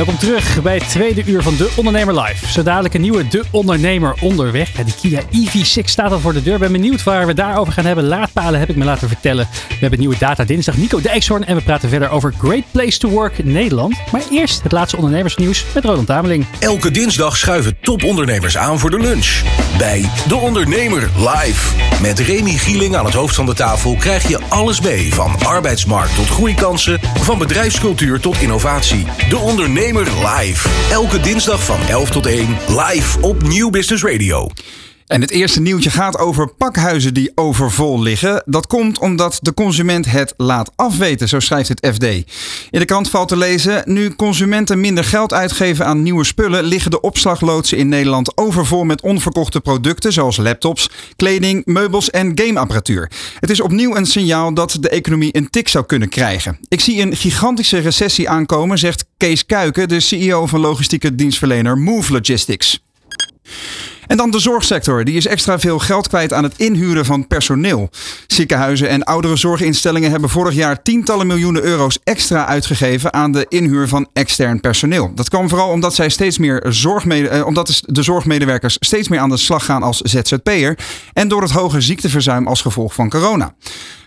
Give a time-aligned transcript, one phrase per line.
[0.00, 2.52] Welkom terug bij het tweede uur van De Ondernemer Live.
[2.52, 4.76] Zo dadelijk een nieuwe De Ondernemer onderweg.
[4.76, 6.58] Ja, die Kia EV6 staat al voor de deur.
[6.58, 8.04] Ben benieuwd waar we daarover gaan hebben.
[8.04, 9.48] Laadpalen heb ik me laten vertellen.
[9.68, 10.76] We hebben nieuwe data dinsdag.
[10.76, 13.96] Nico Dijkshoorn en we praten verder over Great Place to Work Nederland.
[14.12, 16.46] Maar eerst het laatste ondernemersnieuws met Roland Tameling.
[16.58, 19.42] Elke dinsdag schuiven topondernemers aan voor de lunch.
[19.80, 21.76] Bij De Ondernemer Live.
[22.02, 25.14] Met Remy Gieling aan het hoofd van de tafel krijg je alles mee.
[25.14, 27.00] Van arbeidsmarkt tot groeikansen.
[27.20, 29.06] Van bedrijfscultuur tot innovatie.
[29.28, 30.68] De Ondernemer Live.
[30.90, 32.56] Elke dinsdag van 11 tot 1.
[32.68, 34.48] Live op Nieuw Business Radio.
[35.10, 38.42] En het eerste nieuwtje gaat over pakhuizen die overvol liggen.
[38.46, 42.04] Dat komt omdat de consument het laat afweten, zo schrijft het FD.
[42.70, 46.90] In de krant valt te lezen: nu consumenten minder geld uitgeven aan nieuwe spullen, liggen
[46.90, 53.10] de opslagloodsen in Nederland overvol met onverkochte producten zoals laptops, kleding, meubels en gameapparatuur.
[53.40, 56.58] Het is opnieuw een signaal dat de economie een tik zou kunnen krijgen.
[56.68, 62.12] Ik zie een gigantische recessie aankomen, zegt Kees Kuiken, de CEO van logistieke dienstverlener Move
[62.12, 62.80] Logistics.
[64.10, 65.04] En dan de zorgsector.
[65.04, 67.90] Die is extra veel geld kwijt aan het inhuren van personeel.
[68.26, 73.88] Ziekenhuizen en oudere zorginstellingen hebben vorig jaar tientallen miljoenen euro's extra uitgegeven aan de inhuur
[73.88, 75.12] van extern personeel.
[75.14, 79.30] Dat kwam vooral omdat, zij steeds meer zorgmede eh, omdat de zorgmedewerkers steeds meer aan
[79.30, 80.78] de slag gaan als ZZP'er
[81.12, 83.54] en door het hoge ziekteverzuim als gevolg van corona.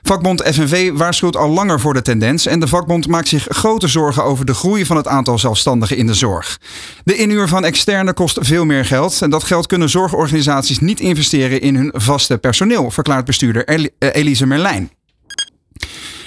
[0.05, 4.23] Vakbond FNV waarschuwt al langer voor de tendens en de vakbond maakt zich grote zorgen
[4.23, 6.59] over de groei van het aantal zelfstandigen in de zorg.
[7.03, 11.61] De inhuur van externe kost veel meer geld en dat geld kunnen zorgorganisaties niet investeren
[11.61, 14.91] in hun vaste personeel, verklaart bestuurder eh, Elise Merlijn.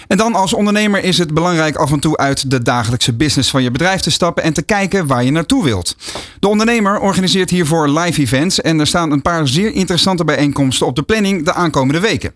[0.09, 3.63] En dan als ondernemer is het belangrijk af en toe uit de dagelijkse business van
[3.63, 5.97] je bedrijf te stappen en te kijken waar je naartoe wilt.
[6.41, 10.97] De ondernemer organiseert hiervoor live events en er staan een paar zeer interessante bijeenkomsten op
[10.97, 12.33] de planning de aankomende weken.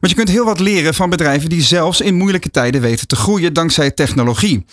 [0.00, 3.16] Want je kunt heel wat leren van bedrijven die zelfs in moeilijke tijden weten te
[3.16, 4.64] groeien dankzij technologie.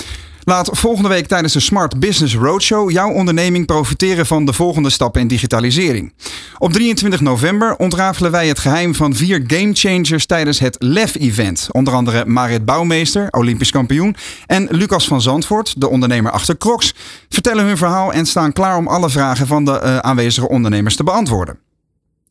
[0.43, 5.21] Laat volgende week tijdens de Smart Business Roadshow jouw onderneming profiteren van de volgende stappen
[5.21, 6.13] in digitalisering.
[6.57, 11.67] Op 23 november ontrafelen wij het geheim van vier gamechangers tijdens het LEF-event.
[11.71, 14.15] Onder andere Marit Bouwmeester, Olympisch kampioen,
[14.45, 16.93] en Lucas van Zandvoort, de ondernemer achter Crocs,
[17.29, 21.03] vertellen hun verhaal en staan klaar om alle vragen van de uh, aanwezige ondernemers te
[21.03, 21.59] beantwoorden.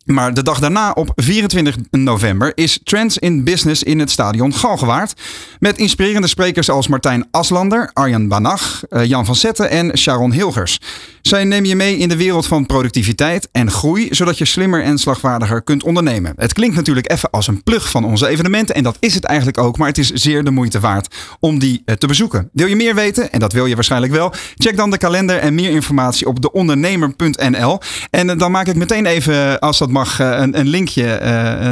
[0.05, 5.15] Maar de dag daarna, op 24 november, is Trends in Business in het stadion Galgenwaard.
[5.59, 10.81] Met inspirerende sprekers als Martijn Aslander, Arjan Banach, eh, Jan van Zetten en Sharon Hilgers.
[11.23, 14.99] Zij nemen je mee in de wereld van productiviteit en groei, zodat je slimmer en
[14.99, 16.33] slagvaardiger kunt ondernemen.
[16.37, 19.59] Het klinkt natuurlijk even als een plug van onze evenementen en dat is het eigenlijk
[19.59, 22.49] ook, maar het is zeer de moeite waard om die eh, te bezoeken.
[22.53, 25.55] Wil je meer weten, en dat wil je waarschijnlijk wel, check dan de kalender en
[25.55, 27.79] meer informatie op deondernemer.nl.
[28.11, 31.19] En eh, dan maak ik meteen even, als dat mag, een, een linkje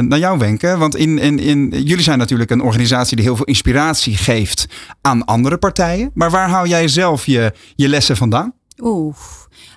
[0.01, 0.79] naar jou wenken.
[0.79, 4.67] Want in, in, in, jullie zijn natuurlijk een organisatie die heel veel inspiratie geeft
[5.01, 6.11] aan andere partijen.
[6.13, 8.53] Maar waar hou jij zelf je, je lessen vandaan?
[8.81, 9.15] Oeh,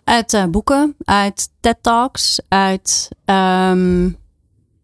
[0.05, 4.17] uit boeken, uit TED Talks, uit um,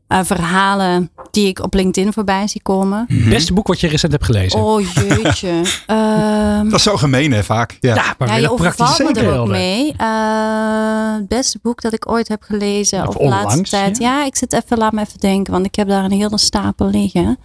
[0.09, 3.05] uh, verhalen die ik op LinkedIn voorbij zie komen.
[3.09, 4.61] Mm Beste boek wat je recent hebt gelezen?
[4.61, 5.49] Oh jeetje.
[5.87, 7.77] um, dat is zo gemeen hè, vaak.
[7.81, 9.95] Ja, ja maar ja, je overvalt me er ook mee.
[10.01, 13.99] Uh, het beste boek dat ik ooit heb gelezen of op de laatste tijd.
[13.99, 14.19] Ja?
[14.19, 14.27] ja?
[14.27, 17.39] ik zit even, laat me even denken, want ik heb daar een hele stapel liggen.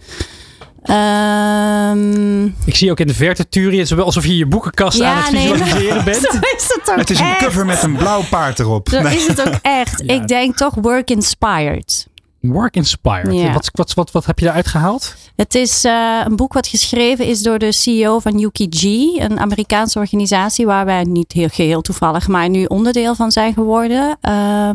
[0.90, 5.12] Um, ik zie ook in de verte Turi, het is alsof je je boekenkast ja,
[5.12, 6.16] aan het visualiseren nee, bent.
[6.16, 8.88] Zo is het ook Het is een cover met een blauw paard erop.
[8.88, 9.16] Zo nee.
[9.16, 10.02] is het ook echt.
[10.06, 10.14] Ja.
[10.14, 12.06] Ik denk toch work inspired.
[12.52, 13.34] Work Inspired.
[13.34, 13.52] Ja.
[13.52, 15.14] Wat, wat, wat, wat heb je eruit gehaald?
[15.36, 18.82] Het is uh, een boek wat geschreven is door de CEO van UKG,
[19.18, 24.18] een Amerikaanse organisatie waar wij niet heel geheel toevallig, maar nu onderdeel van zijn geworden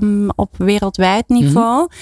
[0.02, 1.82] um, op wereldwijd niveau.
[1.82, 1.98] Mm -hmm.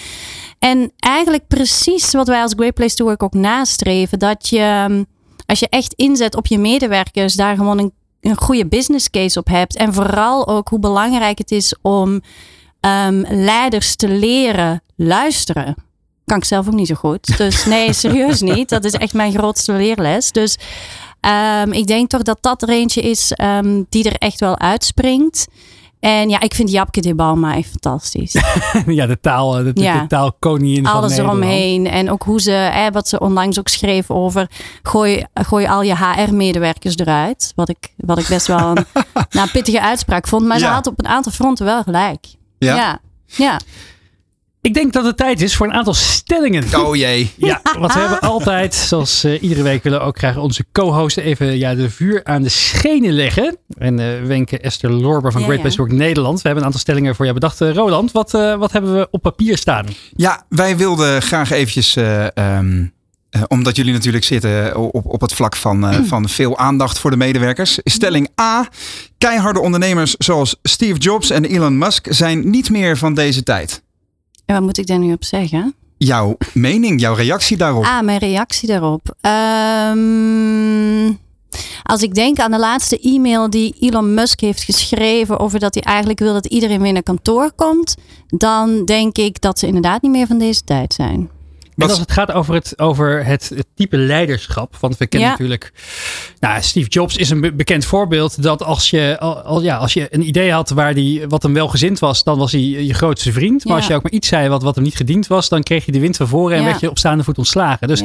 [0.60, 5.06] En eigenlijk precies wat wij als Great Place to Work ook nastreven, dat je
[5.46, 7.92] als je echt inzet op je medewerkers, daar gewoon een,
[8.22, 9.76] een goede business case op hebt.
[9.76, 12.22] En vooral ook hoe belangrijk het is om
[12.82, 15.76] um, leiders te leren luisteren.
[16.26, 17.38] Kan ik zelf ook niet zo goed.
[17.38, 18.70] Dus nee, serieus niet.
[18.70, 20.32] Dat is echt mijn grootste leerles.
[20.32, 20.58] Dus
[21.62, 25.48] um, ik denk toch dat dat er eentje is um, die er echt wel uitspringt.
[26.00, 28.34] En ja, ik vind Japke de Bauma echt fantastisch.
[28.86, 30.02] ja, de taal, de, de, ja.
[30.02, 31.88] de taalkoningin van Alles eromheen.
[31.88, 34.50] En ook hoe ze, hè, wat ze onlangs ook schreef over...
[34.84, 37.52] gooi, gooi al je HR-medewerkers eruit.
[37.56, 38.86] Wat ik, wat ik best wel een
[39.30, 40.46] nou, pittige uitspraak vond.
[40.46, 40.68] Maar ja.
[40.68, 42.26] ze had op een aantal fronten wel gelijk.
[42.58, 42.76] Ja.
[42.76, 43.00] ja.
[43.26, 43.60] ja.
[44.62, 46.64] Ik denk dat het tijd is voor een aantal stellingen.
[46.76, 47.32] Oh jee.
[47.38, 51.24] Ja, want we hebben altijd, zoals uh, iedere week, willen we ook graag onze co-hosten
[51.24, 53.58] even ja, de vuur aan de schenen leggen.
[53.78, 55.62] En uh, Wenke Esther Lorber van Ja, Great.
[55.62, 56.36] Place Work Nederland.
[56.36, 57.62] We hebben een aantal stellingen voor jou bedacht.
[57.62, 59.86] Uh, Roland, wat, uh, wat hebben we op papier staan?
[60.16, 62.88] Ja, wij wilden graag eventjes, uh, um, uh,
[63.48, 67.18] omdat jullie natuurlijk zitten op, op het vlak van, uh, van veel aandacht voor de
[67.18, 67.80] medewerkers.
[67.84, 68.68] Stelling A.
[69.18, 73.82] Keiharde ondernemers zoals Steve Jobs en Elon Musk zijn niet meer van deze tijd.
[74.46, 75.76] En wat moet ik daar nu op zeggen?
[75.98, 77.84] Jouw mening, jouw reactie daarop.
[77.84, 79.16] Ah, mijn reactie daarop.
[79.22, 81.20] Um,
[81.84, 85.84] als ik denk aan de laatste e-mail die Elon Musk heeft geschreven over dat hij
[85.84, 87.96] eigenlijk wil dat iedereen weer naar kantoor komt,
[88.28, 91.30] dan denk ik dat ze inderdaad niet meer van deze tijd zijn.
[91.78, 94.76] En als het gaat over het, over het, het type leiderschap.
[94.80, 95.36] Want we kennen ja.
[95.36, 95.72] natuurlijk.
[96.40, 98.44] Nou, Steve Jobs is een be bekend voorbeeld.
[98.44, 102.00] Dat als je, al, ja, als je een idee had waar die, wat hem welgezind
[102.00, 102.24] was.
[102.24, 103.64] dan was hij je grootste vriend.
[103.64, 103.80] Maar ja.
[103.80, 105.50] als je ook maar iets zei wat, wat hem niet gediend was.
[105.50, 107.88] dan kreeg je de wind van voren en werd je op staande voet ontslagen.
[107.88, 108.02] Dus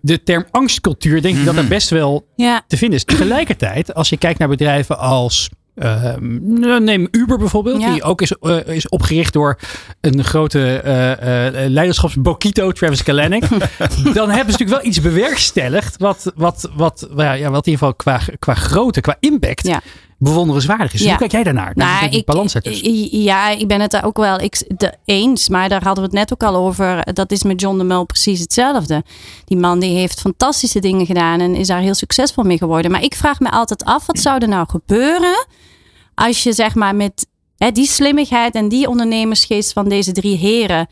[0.00, 1.22] de term angstcultuur.
[1.22, 2.26] denk ik dat er best wel
[2.66, 3.04] te vinden is.
[3.04, 5.48] Tegelijkertijd, als je kijkt naar bedrijven als.
[5.74, 6.16] Uh,
[6.78, 7.92] neem Uber bijvoorbeeld, ja.
[7.92, 9.58] die ook is, uh, is opgericht door
[10.00, 13.48] een grote uh, leiderschapsbokito, Travis Kalanick.
[13.48, 17.94] dan hebben ze natuurlijk wel iets bewerkstelligd wat, wat, wat, ja, wat in ieder geval
[17.94, 19.82] qua, qua grootte, qua impact ja.
[20.18, 21.00] Bewonderenswaardig is.
[21.00, 21.08] Ja.
[21.08, 21.72] Hoe kijk jij daarnaar?
[21.74, 22.56] Nou, ik, balans
[23.10, 26.18] ja, ik ben het daar ook wel ik, de, eens, maar daar hadden we het
[26.18, 27.14] net ook al over.
[27.14, 29.02] Dat is met John de Mul precies hetzelfde.
[29.44, 32.90] Die man die heeft fantastische dingen gedaan en is daar heel succesvol mee geworden.
[32.90, 35.46] Maar ik vraag me altijd af, wat zou er nou gebeuren
[36.14, 37.26] als je zeg maar met
[37.56, 40.88] hè, die slimmigheid en die ondernemersgeest van deze drie heren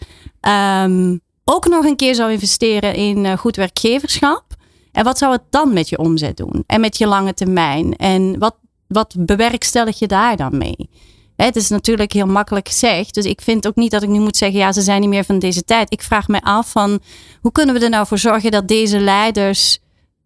[0.85, 4.45] um, ook nog een keer zou investeren in uh, goed werkgeverschap?
[4.93, 6.65] En wat zou het dan met je omzet doen?
[6.67, 7.97] En met je lange termijn?
[7.97, 8.55] En wat,
[8.93, 10.91] wat bewerkstellig je daar dan mee?
[11.37, 13.15] Het is natuurlijk heel makkelijk gezegd.
[13.15, 15.25] Dus ik vind ook niet dat ik nu moet zeggen, ja, ze zijn niet meer
[15.25, 15.93] van deze tijd.
[15.93, 17.01] Ik vraag me af van,
[17.41, 19.79] hoe kunnen we er nou voor zorgen dat deze leiders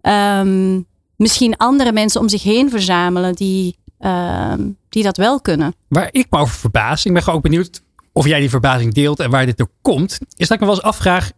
[0.02, 0.86] um,
[1.16, 4.52] misschien andere mensen om zich heen verzamelen die uh,
[4.88, 5.74] die dat wel kunnen.
[5.88, 7.82] Waar ik me over verbaas, ik ben gewoon ook benieuwd
[8.12, 10.74] of jij die verbazing deelt en waar dit door komt, is dat ik me wel
[10.74, 11.30] eens afvraag.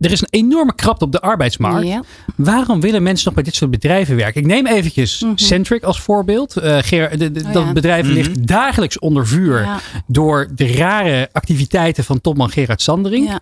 [0.00, 1.86] Er is een enorme krapte op de arbeidsmarkt.
[1.86, 2.02] Ja.
[2.36, 4.40] Waarom willen mensen nog bij dit soort bedrijven werken?
[4.40, 5.38] Ik neem eventjes mm -hmm.
[5.38, 6.56] Centric als voorbeeld.
[6.56, 7.72] Uh, Ger, de, de, oh, dat ja.
[7.72, 8.16] bedrijf mm -hmm.
[8.16, 9.80] ligt dagelijks onder vuur ja.
[10.06, 13.38] door de rare activiteiten van topman Gerard Sandering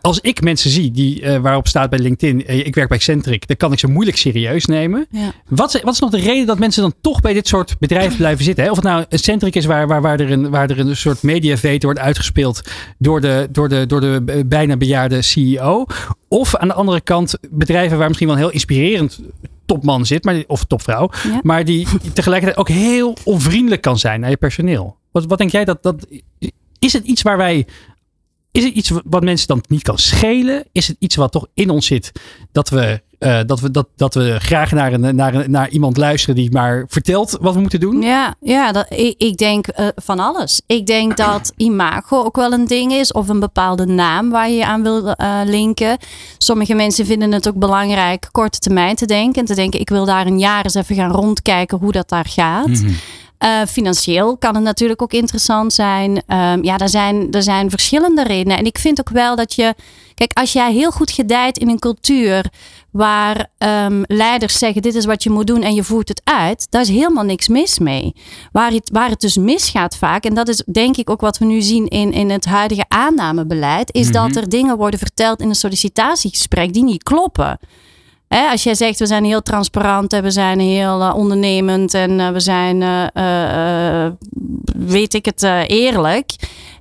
[0.00, 3.46] als ik mensen zie die, uh, waarop staat bij LinkedIn, uh, ik werk bij Centric,
[3.46, 5.06] dan kan ik ze moeilijk serieus nemen.
[5.10, 5.32] Ja.
[5.48, 8.16] Wat, is, wat is nog de reden dat mensen dan toch bij dit soort bedrijven
[8.24, 8.64] blijven zitten?
[8.64, 8.70] Hè?
[8.70, 11.22] Of het nou een Centric is waar, waar, waar, er een, waar er een soort
[11.22, 12.60] mediavete wordt uitgespeeld
[12.98, 15.86] door de, door, de, door de bijna bejaarde CEO.
[16.28, 19.20] Of aan de andere kant bedrijven waar misschien wel een heel inspirerend
[19.66, 21.40] topman zit, maar, of topvrouw, ja.
[21.42, 24.96] maar die tegelijkertijd ook heel onvriendelijk kan zijn naar je personeel.
[25.10, 26.06] Wat, wat denk jij dat, dat.
[26.78, 27.66] Is het iets waar wij
[28.52, 30.64] is het iets wat mensen dan niet kan schelen?
[30.72, 32.12] Is het iets wat toch in ons zit
[32.52, 35.96] dat we, uh, dat we, dat, dat we graag naar, een, naar, een, naar iemand
[35.96, 38.02] luisteren die maar vertelt wat we moeten doen?
[38.02, 40.60] Ja, ja dat, ik, ik denk uh, van alles.
[40.66, 44.56] Ik denk dat imago ook wel een ding is of een bepaalde naam waar je
[44.56, 45.98] je aan wil uh, linken.
[46.38, 49.40] Sommige mensen vinden het ook belangrijk korte termijn te denken.
[49.40, 52.26] En te denken ik wil daar een jaar eens even gaan rondkijken hoe dat daar
[52.26, 52.66] gaat.
[52.66, 52.92] Mhm.
[53.44, 56.10] Uh, financieel kan het natuurlijk ook interessant zijn.
[56.10, 58.58] Uh, ja, er zijn, er zijn verschillende redenen.
[58.58, 59.74] En ik vind ook wel dat je.
[60.14, 62.50] Kijk, als jij heel goed gedijt in een cultuur
[62.90, 66.66] waar um, leiders zeggen: dit is wat je moet doen en je voert het uit,
[66.70, 68.14] daar is helemaal niks mis mee.
[68.52, 71.44] Waar het, waar het dus misgaat vaak, en dat is denk ik ook wat we
[71.44, 75.54] nu zien in, in het huidige aannamebeleid, is dat er dingen worden verteld in een
[75.54, 77.58] sollicitatiegesprek die niet kloppen.
[78.34, 82.10] Hè, als jij zegt, we zijn heel transparant en we zijn heel uh, ondernemend en
[82.10, 82.80] uh, we zijn,
[83.14, 84.06] uh,
[84.76, 86.34] weet ik het, eerlijk.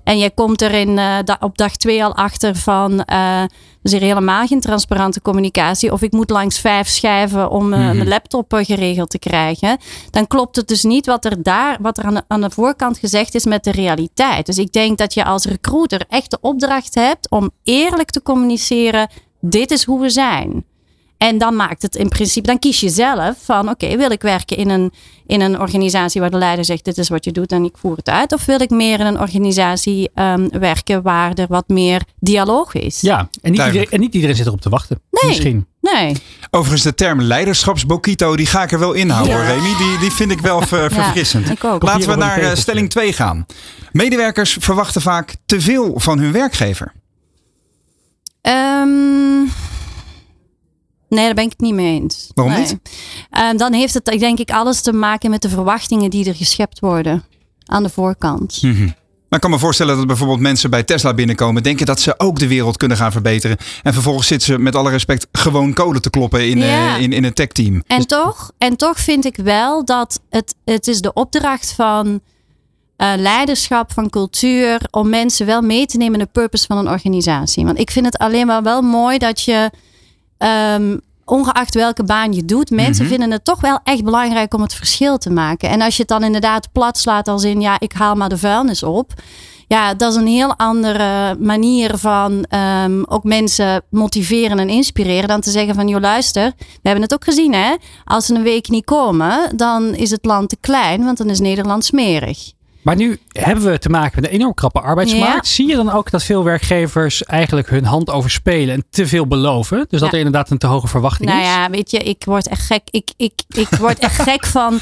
[0.03, 3.49] En jij komt er in, da op dag twee al achter van, er
[3.81, 5.91] is hier helemaal geen transparante communicatie.
[5.91, 7.95] Of ik moet langs vijf schijven om mm -hmm.
[7.95, 9.77] mijn laptop geregeld te krijgen.
[10.11, 12.97] Dan klopt het dus niet wat er daar, wat er aan de, aan de voorkant
[12.97, 14.45] gezegd is met de realiteit.
[14.45, 19.09] Dus ik denk dat je als recruiter echt de opdracht hebt om eerlijk te communiceren.
[19.41, 20.63] Dit is hoe we zijn.
[21.19, 24.21] En dan maakt het in principe, dan kies je zelf van oké, okay, wil ik
[24.21, 24.93] werken in een,
[25.25, 27.95] in een organisatie waar de leider zegt dit is wat je doet en ik voer
[27.95, 28.33] het uit.
[28.33, 33.01] Of wil ik meer in een organisatie um, werken waar er wat meer dialoog is.
[33.01, 35.01] Ja, en niet, iedereen, en niet iedereen zit erop te wachten.
[35.11, 35.67] Nee, misschien.
[35.81, 36.15] Nee.
[36.49, 39.47] Overigens, de term leiderschapsbokito, die ga ik er wel inhouden, ja.
[39.47, 39.77] Remy.
[39.77, 41.45] Die, die vind ik wel ver, verfrissend.
[41.45, 41.83] Ja, ik ook.
[41.83, 43.45] Laten we naar uh, stelling 2 gaan.
[43.91, 46.93] Medewerkers verwachten vaak te veel van hun werkgever.
[48.41, 49.51] Um,
[51.09, 52.31] Nee, daar ben ik het niet mee eens.
[52.33, 52.63] Waarom nee.
[52.63, 52.77] niet?
[53.37, 56.79] Uh, dan heeft het denk ik alles te maken met de verwachtingen die er geschept
[56.79, 57.23] worden
[57.65, 58.61] aan de voorkant.
[58.61, 58.85] Mm -hmm.
[59.29, 62.39] Maar ik kan me voorstellen dat bijvoorbeeld mensen bij Tesla binnenkomen, denken dat ze ook
[62.39, 63.57] de wereld kunnen gaan verbeteren.
[63.83, 66.95] En vervolgens zitten ze met alle respect gewoon code te kloppen in, Ja.
[66.95, 67.83] eh, in, in een techteam.
[67.87, 72.21] En, toch, en toch vind ik wel dat het, het is de opdracht van
[72.95, 76.89] eh, leiderschap, van cultuur, om mensen wel mee te nemen in de purpose van een
[76.89, 77.65] organisatie.
[77.65, 79.71] Want ik vind het alleen maar wel mooi dat je,
[80.39, 84.73] ehm, ongeacht welke baan je doet, mensen vinden het toch wel echt belangrijk om het
[84.73, 85.69] verschil te maken.
[85.69, 88.37] En als je het dan inderdaad plat slaat als in, ja, ik haal maar de
[88.37, 89.13] vuilnis op.
[89.67, 95.41] Ja, dat is een heel andere manier van ehm, ook mensen motiveren en inspireren dan
[95.41, 98.69] te zeggen van, joh luister, we hebben het ook gezien hè, als ze een week
[98.69, 102.51] niet komen, dan is het land te klein, want dan is Nederland smerig.
[102.89, 105.47] Maar nu hebben we te maken met een enorm krappe arbeidsmarkt.
[105.47, 105.51] Ja.
[105.53, 109.85] Zie je dan ook dat veel werkgevers eigenlijk hun hand overspelen en te veel beloven?
[109.89, 110.17] Dus dat Ja.
[110.17, 111.47] er inderdaad een te hoge verwachting Nou is?
[111.47, 112.81] ja, weet je, ik word echt gek.
[112.89, 114.79] Ik, ik, ik word echt gek van.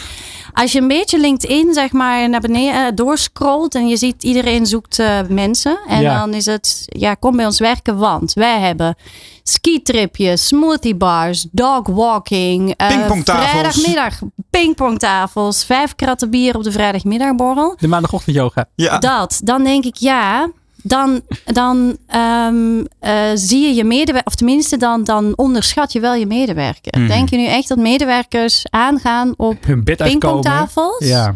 [0.54, 4.66] Als je een beetje LinkedIn, zeg maar, naar beneden eh, doorscrollt en je ziet iedereen
[4.66, 5.80] zoekt eh, mensen.
[5.88, 6.20] En Ja.
[6.20, 8.96] dan is het, ja, kom bij ons werken, want wij hebben
[9.44, 13.50] skitripjes, smoothie bars, dog walking, eh, Pingpongtafels.
[13.50, 17.75] vrijdagmiddag, pingpongtafels, vijf kratten bier op de vrijdagmiddagborrel.
[17.80, 18.66] De maandagochtend yoga.
[18.75, 20.50] Ja, Dat, dan denk ik ja.
[20.88, 26.13] Dan, dan ehm, eh, zie je je medewerker, of tenminste, dan, dan onderschat je wel
[26.13, 27.00] je medewerker.
[27.00, 27.08] Mhm.
[27.08, 30.20] Denk je nu echt dat medewerkers aangaan op Hun bed uitkomen.
[30.20, 31.06] pingpongtafels?
[31.08, 31.36] Ja.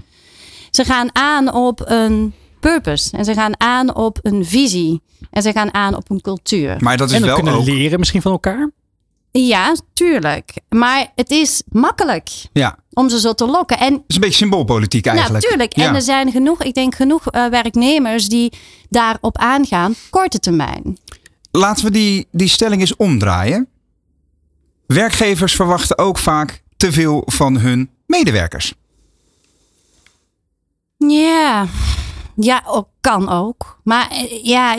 [0.69, 5.51] Ze gaan aan op een purpose en ze gaan aan op een visie en ze
[5.51, 6.75] gaan aan op een cultuur.
[6.79, 7.65] maar dat is En wel kunnen ook.
[7.65, 8.69] leren misschien van elkaar.
[9.31, 10.53] Ja, tuurlijk.
[10.69, 13.79] Maar het is makkelijk Ja, om ze zo te lokken.
[13.79, 15.43] En het is een beetje symboolpolitiek eigenlijk.
[15.43, 15.75] Natuurlijk.
[15.75, 15.87] Ja.
[15.87, 18.53] En er zijn genoeg, ik denk genoeg eh, werknemers die
[18.89, 20.97] daarop aangaan, korte termijn.
[21.51, 23.67] Laten we die, die stelling eens omdraaien.
[24.87, 28.73] Werkgevers verwachten ook vaak te veel van hun medewerkers.
[30.97, 31.67] Ja,
[32.43, 33.79] ja, ook, kan ook.
[33.83, 34.73] Maar eh, ja,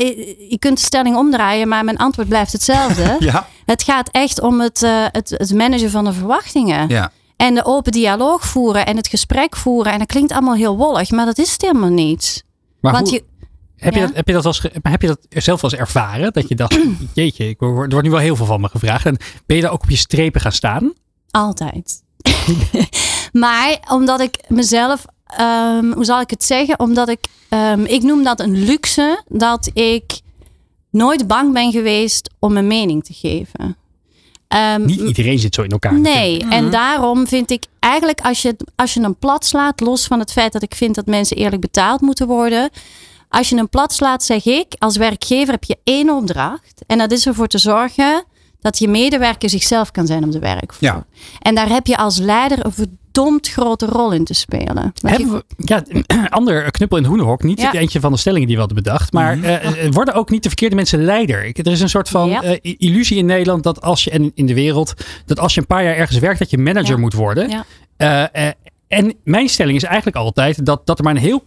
[0.49, 3.17] je kunt de stelling omdraaien, maar mijn antwoord blijft hetzelfde.
[3.21, 6.89] Ja, Het gaat echt om het, eh, het, het managen van de verwachtingen.
[6.89, 7.11] ja.
[7.37, 9.93] En de open dialoog voeren en het gesprek voeren.
[9.93, 12.45] En dat klinkt allemaal heel wollig, maar dat is het helemaal niet.
[12.81, 13.25] Maar Want hoe, je,
[13.77, 16.33] heb, je dat, heb, je dat maar heb je dat zelf wel eens ervaren?
[16.33, 16.79] Dat je dacht,
[17.15, 19.07] jeetje, ik word, er wordt nu wel heel veel van me gevraagd.
[19.07, 19.17] En
[19.47, 20.93] ben je daar ook op je strepen gaan staan?
[21.31, 22.03] Altijd.
[23.33, 25.05] maar omdat ik mezelf,
[25.37, 26.79] ehm, hoe zal ik het zeggen?
[26.81, 30.21] Omdat ik, ehm, ik noem dat een luxe, dat ik
[30.91, 33.77] nooit bang ben geweest om mijn mening te geven.
[34.49, 35.99] Ehm, Niet iedereen zit zo in elkaar.
[36.01, 36.53] Nee, Mhm.
[36.53, 40.33] en daarom vind ik eigenlijk als je, als je een plat slaat, los van het
[40.33, 42.71] feit dat ik vind dat mensen eerlijk betaald moeten worden.
[43.29, 46.83] Als je een plat slaat, zeg ik, als werkgever heb je één opdracht.
[46.87, 48.25] En dat is ervoor te zorgen
[48.61, 50.91] dat je medewerker zichzelf kan zijn op de werkvloer.
[50.91, 51.05] Ja.
[51.41, 52.73] En daar heb je als leider een
[53.13, 54.93] verdomd grote rol in te spelen.
[54.95, 57.43] Je- Hebben we, ja, een ander knuppel in het hoenderhok.
[57.43, 57.67] Niet Ja.
[57.67, 59.13] het eentje van de stellingen die we hadden bedacht.
[59.13, 61.45] Maar eh, eh, worden ook niet de verkeerde mensen leider.
[61.45, 62.43] Ik, er is een soort van Ja.
[62.43, 64.95] eh, illusie in Nederland dat als je, en in de wereld,
[65.27, 67.01] dat als je een paar jaar ergens werkt, dat je manager Ja.
[67.01, 67.49] moet worden.
[67.51, 67.65] Ja.
[67.97, 68.53] Eh, eh,
[68.89, 71.45] en mijn stelling is eigenlijk altijd dat, dat er maar een heel,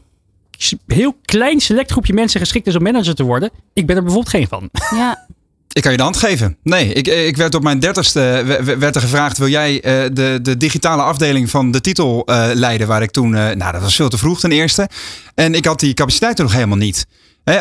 [0.87, 3.49] heel klein select groepje mensen geschikt is om manager te worden.
[3.73, 4.69] Ik ben er bijvoorbeeld geen van.
[4.95, 5.25] ja,
[5.75, 6.57] Ik kan je de hand geven.
[6.63, 8.43] Nee, ik, ik werd op mijn dertigste
[8.77, 12.87] werd er gevraagd: wil jij eh, de, de digitale afdeling van de titel eh, leiden?
[12.87, 14.89] Waar ik toen, eh, nou, dat was veel te vroeg ten eerste.
[15.33, 17.05] En ik had die capaciteit nog helemaal niet.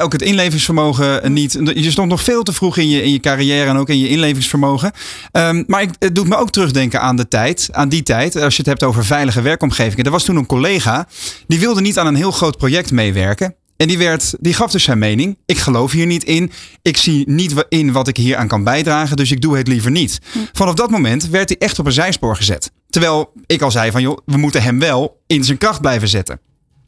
[0.00, 1.58] Ook het inlevingsvermogen niet.
[1.74, 4.08] Je stond nog veel te vroeg in je, in je carrière en ook in je
[4.08, 4.92] inlevingsvermogen.
[5.32, 8.36] Ehm, maar ik, het doet me ook terugdenken aan de tijd, aan die tijd.
[8.36, 10.04] Als je het hebt over veilige werkomgevingen.
[10.04, 11.08] Er was toen een collega
[11.46, 13.54] die wilde niet aan een heel groot project meewerken.
[13.76, 15.38] En die, werd, die gaf dus zijn mening.
[15.46, 16.52] Ik geloof hier niet in.
[16.82, 19.16] Ik zie niet in wat ik hier aan kan bijdragen.
[19.16, 20.18] Dus ik doe het liever niet.
[20.52, 22.72] Vanaf dat moment werd hij echt op een zijspoor gezet.
[22.90, 26.40] Terwijl ik al zei van joh, we moeten hem wel in zijn kracht blijven zetten.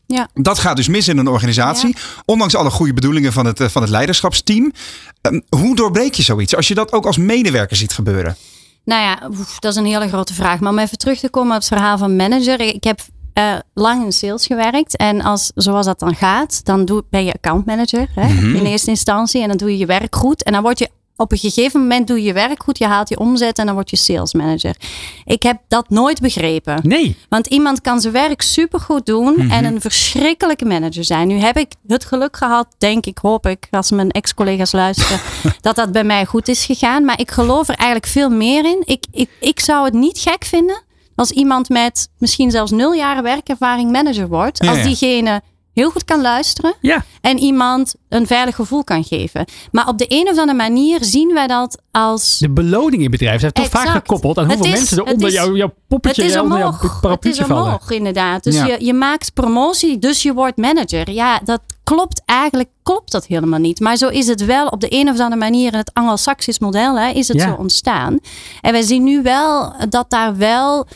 [0.06, 0.28] ja.
[0.34, 1.96] Dat gaat dus mis in een organisatie.
[2.24, 4.72] Ondanks alle goede bedoelingen van het, eh, van het leiderschapsteam.
[5.20, 8.36] Ehm, hoe doorbreek je zoiets als je dat ook als medewerker ziet gebeuren?
[8.84, 10.60] Nou ja, oef, dat is een hele grote vraag.
[10.60, 12.60] Maar om even terug te komen op het verhaal van manager.
[12.60, 13.00] Ik heb
[13.36, 14.96] eh, lang in sales gewerkt.
[14.96, 18.28] En als, zoals dat dan gaat, dan doe, ben je accountmanager hè,
[18.58, 19.42] in eerste instantie.
[19.42, 20.42] En dan doe je je werk goed.
[20.42, 22.78] En dan word je op een gegeven moment doe je je werk goed.
[22.78, 24.76] Je haalt je omzet en dan word je sales manager.
[25.24, 26.78] Ik heb dat nooit begrepen.
[26.82, 27.16] Nee.
[27.28, 31.28] Want iemand kan zijn werk supergoed doen en een verschrikkelijke manager zijn.
[31.28, 35.20] Nu heb ik het geluk gehad, denk ik, hoop ik, als mijn ex-collega's luisteren,
[35.60, 37.04] dat dat bij mij goed is gegaan.
[37.04, 38.82] Maar ik geloof er eigenlijk veel meer in.
[38.84, 40.84] Ik, ik, ik zou het niet gek vinden
[41.16, 44.60] als iemand met misschien zelfs nul jaren werkervaring manager wordt.
[44.60, 45.42] Als diegene
[45.80, 46.74] heel goed kan luisteren.
[46.80, 47.04] Ja.
[47.20, 49.44] En iemand een veilig gevoel kan geven.
[49.72, 52.38] Maar op de een of andere manier zien wij dat als.
[52.38, 55.12] De beloning in bedrijven zijn toch vaak gekoppeld aan Het hoeveel is- mensen er het
[55.14, 56.82] onder is- jouw, jouw poppetje Het is onder jouw omhoog.
[56.92, 57.64] Het parapluutje is vallen.
[57.64, 58.44] omhoog, inderdaad.
[58.44, 58.66] Dus Ja.
[58.66, 61.10] je, je maakt promotie, dus je wordt manager.
[61.10, 63.80] Ja, dat klopt eigenlijk klopt dat helemaal niet.
[63.80, 66.98] Maar zo is het wel op de een of andere manier in het Anglo-Saxisch model
[66.98, 67.46] hè, is het Ja.
[67.48, 68.18] zo ontstaan.
[68.60, 70.86] En wij zien nu wel dat daar wel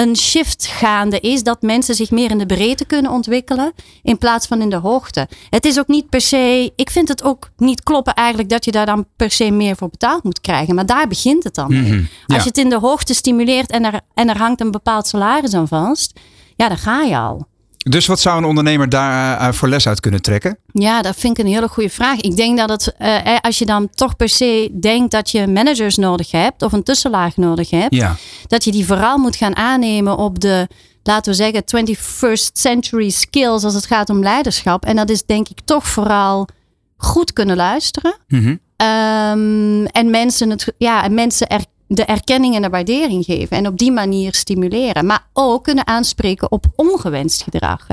[0.00, 1.42] een shift gaande is.
[1.42, 3.72] Dat mensen zich meer in de breedte kunnen ontwikkelen.
[4.02, 5.28] In plaats van in de hoogte.
[5.50, 6.72] Het is ook niet per se.
[6.76, 9.88] Ik vind het ook niet kloppen eigenlijk dat je daar dan per se meer voor
[9.88, 10.74] betaald moet krijgen.
[10.74, 11.72] Maar daar begint het dan.
[11.72, 11.94] Mhm,
[12.26, 12.34] ja.
[12.34, 15.54] Als je het in de hoogte stimuleert en er, en er hangt een bepaald salaris
[15.54, 16.20] aan vast.
[16.56, 17.46] Ja, dan ga je al.
[17.78, 20.58] Dus wat zou een ondernemer daar eh, voor les uit kunnen trekken?
[20.72, 22.20] Ja, dat vind ik een hele goede vraag.
[22.20, 25.46] Ik denk dat het, eh, eh, als je dan toch per se denkt dat je
[25.46, 28.16] managers nodig hebt of een tussenlaag nodig hebt, Ja.
[28.46, 30.68] dat je die vooral moet gaan aannemen op de,
[31.02, 34.84] laten we zeggen, 21st century skills als het gaat om leiderschap.
[34.84, 36.48] En dat is denk ik toch vooral
[36.96, 38.14] goed kunnen luisteren.
[38.28, 38.56] Mhm.
[38.76, 43.56] Ehm, en mensen, het, ja, en mensen er, de erkenning en de waardering geven.
[43.56, 45.06] En op die manier stimuleren.
[45.06, 47.86] Maar ook kunnen aanspreken op ongewenst gedrag.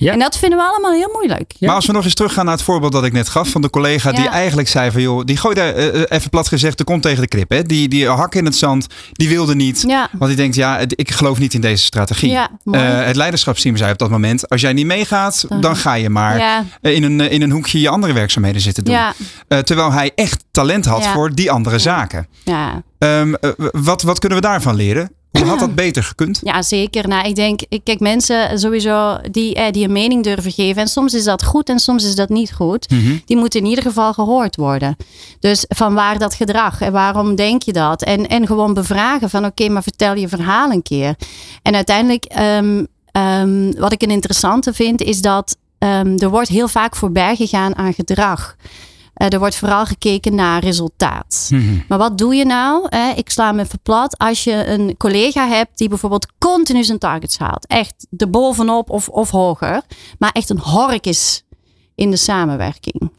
[0.00, 0.12] Ja.
[0.12, 1.52] En dat vinden we allemaal heel moeilijk.
[1.58, 1.66] Ja.
[1.66, 3.70] Maar als we nog eens teruggaan naar het voorbeeld dat ik net gaf van de
[3.70, 7.02] collega die eigenlijk zei van joh, die gooide eh, eh, even plat gezegd de kont
[7.02, 7.50] tegen de krip.
[7.50, 7.62] Hè?
[7.62, 9.84] Die, die hak in het zand, die wilde niet.
[10.12, 12.30] Want die denkt ja, ik geloof niet in deze strategie.
[12.64, 16.10] Eh, het leiderschapsteam zei op dat moment, als jij niet meegaat, Dan- dan ga je
[16.10, 16.36] maar
[16.80, 18.94] in, een, in een hoekje je andere werkzaamheden zitten doen.
[19.64, 22.26] Terwijl hij echt talent had voor die andere zaken.
[22.44, 22.82] ja.
[22.98, 25.10] Ehm, eh, wat, wat kunnen we daarvan leren?
[25.30, 26.40] Hoe had dat beter gekund?
[26.42, 27.08] ja, zeker.
[27.08, 30.82] Nou, ik denk, ik- kijk, mensen sowieso die, eh, die een mening durven geven.
[30.82, 32.90] En soms is dat goed en soms is dat niet goed.
[32.90, 33.16] Mhm.
[33.24, 34.96] Die moeten in ieder geval gehoord worden.
[35.40, 38.02] Dus van waar dat gedrag en waarom denk je dat?
[38.02, 41.14] En, en gewoon bevragen van oké, maar vertel je verhaal een keer.
[41.62, 46.68] En uiteindelijk, ehm, ehm, wat ik een interessante vind, is dat ehm, er wordt heel
[46.68, 48.56] vaak voorbij gegaan aan gedrag.
[49.20, 51.48] Eh, er wordt vooral gekeken naar resultaat.
[51.50, 51.78] Mhm.
[51.88, 52.86] Maar wat doe je nou?
[52.88, 53.10] Hè?
[53.10, 54.18] Ik sla me even plat.
[54.18, 57.66] Als je een collega hebt die bijvoorbeeld continu zijn targets haalt.
[57.66, 59.82] Echt de bovenop of, of hoger.
[60.18, 61.44] Maar echt een hork is
[61.94, 63.10] in de samenwerking.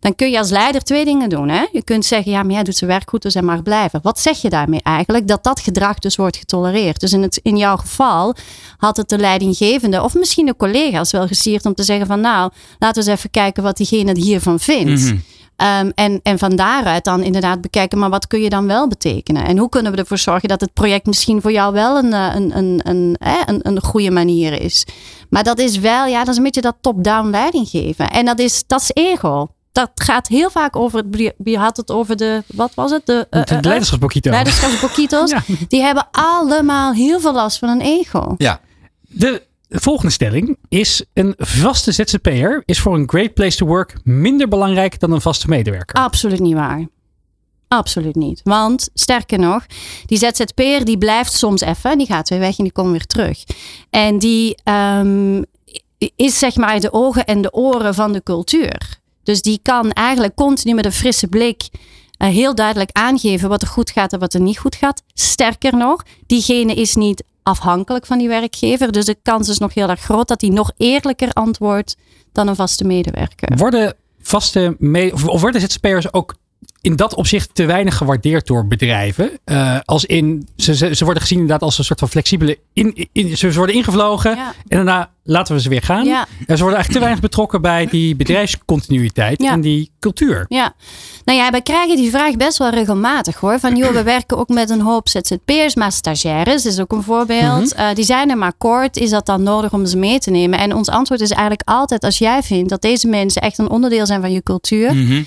[0.00, 1.48] Dan kun je als leider twee dingen doen.
[1.48, 1.66] Hè?
[1.72, 4.00] Je kunt zeggen, ja, maar jij doet zijn werk goed, dus hij mag blijven.
[4.02, 5.28] Wat zeg je daarmee eigenlijk?
[5.28, 7.00] Dat dat gedrag dus wordt getolereerd.
[7.00, 8.34] Dus in, het, in jouw geval
[8.76, 12.50] had het de leidinggevende of misschien de collega's wel gesierd om te zeggen van nou,
[12.78, 15.00] laten we eens even kijken wat diegene hiervan vindt.
[15.00, 15.16] Mhm.
[15.60, 19.44] Ehm, en, en van daaruit dan inderdaad bekijken, maar wat kun je dan wel betekenen?
[19.44, 22.30] En hoe kunnen we ervoor zorgen dat het project misschien voor jou wel een, eh,
[22.34, 24.86] een, een, een, een, een goede manier is?
[25.30, 28.10] Maar dat is wel, ja, dat is een beetje dat top-down leiding geven.
[28.10, 29.48] En dat is, dat is ego.
[29.72, 33.06] Dat gaat heel vaak over, het- wie had het over de, wat was het?
[33.06, 33.70] De, eh, De eh.
[35.30, 35.42] Ja.
[35.68, 38.34] Die hebben allemaal heel veel last van een ego.
[38.36, 38.60] Ja,
[39.08, 44.48] De volgende stelling is: een vaste ZZP'er is voor een great place to work minder
[44.48, 45.96] belangrijk dan een vaste medewerker.
[45.96, 46.86] Absoluut niet waar.
[47.68, 48.40] Absoluut niet.
[48.44, 49.66] Want sterker nog,
[50.06, 51.98] die ZZP'er die blijft soms even.
[51.98, 53.44] Die gaat weer weg en die komt weer terug.
[53.90, 55.42] En die ehm,
[56.16, 58.98] is zeg maar de ogen en de oren van de cultuur.
[59.22, 61.68] Dus die kan eigenlijk continu met een frisse blik
[62.16, 65.02] eh, heel duidelijk aangeven wat er goed gaat en wat er niet goed gaat.
[65.14, 68.92] Sterker nog, diegene is niet afhankelijk van die werkgever.
[68.92, 71.96] Dus de kans is nog heel erg groot dat hij nog eerlijker antwoordt
[72.32, 73.56] dan een vaste medewerker.
[73.56, 76.34] Worden vaste me- of- worden ZZP'ers ook
[76.80, 79.30] in dat opzicht te weinig gewaardeerd door bedrijven?
[79.44, 82.58] Eh, als in, ze, ze, ze worden gezien inderdaad als een soort van flexibele.
[82.72, 84.52] In, in, ze worden ingevlogen Ja.
[84.68, 86.04] en daarna laten we ze weer gaan.
[86.04, 86.20] Ja.
[86.20, 88.16] En ze worden eigenlijk te weinig betrokken bij die
[88.70, 89.50] bedrijfscontinuïteit Ja.
[89.52, 90.44] en die cultuur.
[90.48, 90.74] Ja,
[91.24, 93.58] nou ja, wij krijgen die vraag best wel regelmatig hoor.
[93.60, 97.74] Van joh, we werken ook met een hoop ZZP'ers, maar stagiaires is ook een voorbeeld.
[97.74, 98.96] Eh, die zijn er maar kort.
[98.96, 100.58] Is dat dan nodig om ze mee te nemen?
[100.58, 104.06] En ons antwoord is eigenlijk altijd: als jij vindt dat deze mensen echt een onderdeel
[104.06, 104.94] zijn van je cultuur.
[104.94, 105.22] Mhm.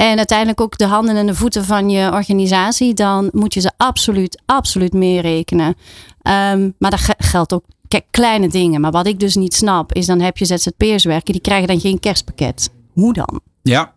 [0.00, 3.70] En uiteindelijk ook de handen en de voeten van je organisatie, dan moet je ze
[3.76, 5.74] absoluut, absoluut meerekenen.
[6.22, 7.64] Ehm, maar dat ge- geldt ook.
[7.88, 8.80] Kijk, kleine dingen.
[8.80, 11.80] Maar wat ik dus niet snap, is dan heb je ZZP'ers werken, die krijgen dan
[11.80, 12.70] geen kerstpakket.
[12.92, 13.40] Hoe dan?
[13.62, 13.92] ja.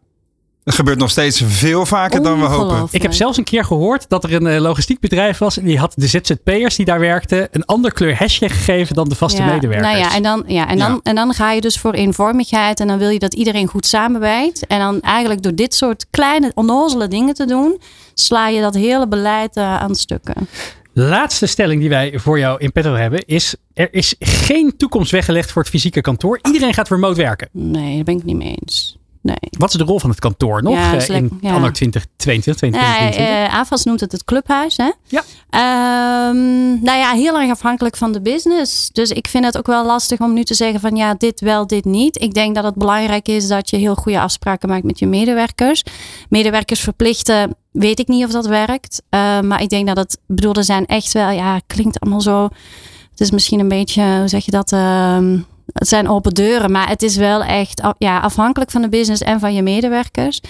[0.63, 2.87] Het gebeurt nog steeds veel vaker dan we hopen.
[2.91, 5.57] Ik heb zelfs een keer gehoord dat er een eh, logistiek bedrijf was.
[5.57, 9.15] En die had de ZZP'ers die daar werkten een ander kleur hesje gegeven dan de
[9.15, 9.91] vaste ja, medewerkers.
[9.91, 10.99] Nou ja, en dan, ja, en, dan, Ja.
[11.03, 12.79] en dan ga je dus voor eenvormigheid.
[12.79, 14.67] En dan wil je dat iedereen goed samenwerkt.
[14.67, 17.81] En dan eigenlijk door dit soort kleine onnozele dingen te doen,
[18.13, 20.47] sla je dat hele beleid eh, aan stukken.
[20.93, 25.51] Laatste stelling die wij voor jou in petto hebben is: er is geen toekomst weggelegd
[25.51, 26.39] voor het fysieke kantoor.
[26.41, 27.49] Iedereen gaat remote werken.
[27.51, 28.97] Nee, daar ben ik het niet mee eens.
[29.23, 29.35] Nee.
[29.57, 31.53] Wat is de rol van het kantoor nog Ja, eh, in ja.
[31.53, 33.27] anno 2022, 2023?
[33.27, 34.91] Ja, eh, AFAS noemt het het clubhuis, hè?
[35.07, 35.23] Ja.
[35.49, 38.89] Ehm, nou ja, heel erg afhankelijk van de business.
[38.91, 41.67] Dus ik vind het ook wel lastig om nu te zeggen van ja, dit wel,
[41.67, 42.21] dit niet.
[42.21, 45.83] Ik denk dat het belangrijk is dat je heel goede afspraken maakt met je medewerkers.
[46.29, 49.01] Medewerkers verplichten, weet ik niet of dat werkt.
[49.09, 52.43] Eh, maar ik denk dat het, bedoel, er zijn echt wel, ja, klinkt allemaal zo.
[53.11, 54.71] Het is misschien een beetje, hoe zeg je dat?
[54.71, 55.37] ehm,
[55.73, 59.39] het zijn open deuren, maar het is wel echt ja, afhankelijk van de business en
[59.39, 60.41] van je medewerkers.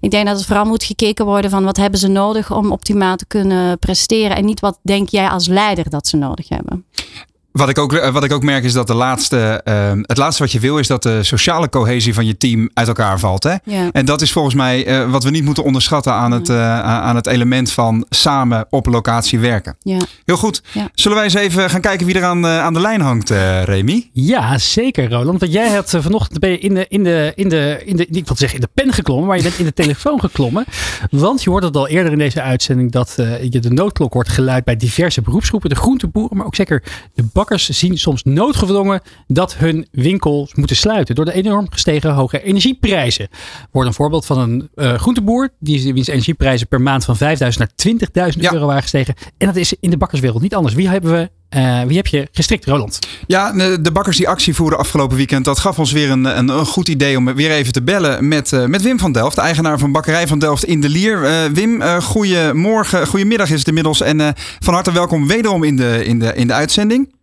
[0.00, 3.16] Ik denk dat het vooral moet gekeken worden van wat hebben ze nodig om optimaal
[3.16, 4.36] te kunnen presteren.
[4.36, 6.84] En niet wat denk jij als leider dat ze nodig hebben.
[7.52, 10.52] Wat ik, ook, wat ik ook merk is dat de laatste, eh, het laatste wat
[10.52, 13.42] je wil is dat de sociale cohesie van je team uit elkaar valt.
[13.42, 13.54] Hè?
[13.64, 13.88] Ja.
[13.92, 17.16] En dat is volgens mij eh, wat we niet moeten onderschatten aan het, eh, aan
[17.16, 19.76] het element van samen op locatie werken.
[19.82, 19.98] Ja.
[20.24, 20.62] Heel goed.
[20.72, 20.88] Ja.
[20.94, 23.62] Zullen wij eens even gaan kijken wie er aan, eh, aan de lijn hangt, eh
[23.62, 24.10] Remy?
[24.12, 25.40] Ja, zeker Roland.
[25.40, 28.06] Want jij hebt eh, vanochtend ben je in de, in de, in de, in de,
[28.06, 30.64] ik wil zeggen in de pen geklommen, maar je bent in de telefoon geklommen.
[31.10, 34.28] Want je hoorde het al eerder in deze uitzending dat eh, je de noodklok hoort
[34.28, 35.70] geluid bij diverse beroepsgroepen.
[35.70, 36.82] De groenteboeren, maar ook zeker
[37.14, 42.42] de bakkers zien soms noodgedwongen dat hun winkels moeten sluiten door de enorm gestegen hoge
[42.42, 43.28] energieprijzen.
[43.70, 47.70] Wordt een voorbeeld van een eh groenteboer die wiens energieprijzen per maand van 5.000 naar
[47.76, 48.52] 20.000 Ja.
[48.52, 49.14] euro waren gestegen.
[49.38, 50.74] En dat is in de bakkerswereld niet anders.
[50.74, 51.30] Wie hebben we?
[51.48, 52.98] eh, wie heb je gestrikt, Roland?
[53.26, 56.66] Ja, de bakkers die actie voeren afgelopen weekend, dat gaf ons weer een, een, een
[56.66, 59.78] goed idee om weer even te bellen met, eh, met Wim van Delft, de eigenaar
[59.78, 61.24] van Bakkerij van Delft in de Lier.
[61.24, 66.18] Eh, Wim, goedemorgen, goedemiddag is het inmiddels en van harte welkom wederom in de, in
[66.18, 67.14] de, in de uitzending.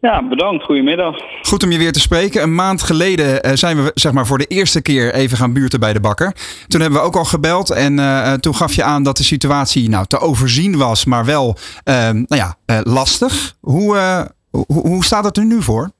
[0.00, 0.64] Ja, bedankt.
[0.64, 1.16] Goedemiddag.
[1.42, 2.42] Goed om je weer te spreken.
[2.42, 5.80] Een maand geleden eh, zijn we zeg maar, voor de eerste keer even gaan buurten
[5.80, 6.32] bij de bakker.
[6.68, 9.88] Toen hebben we ook al gebeld en eh, toen gaf je aan dat de situatie
[9.88, 13.54] nou, te overzien was, maar wel eh, nou ja, eh, lastig.
[13.60, 15.90] Hoe, eh, hoe, hoe staat het er nu voor?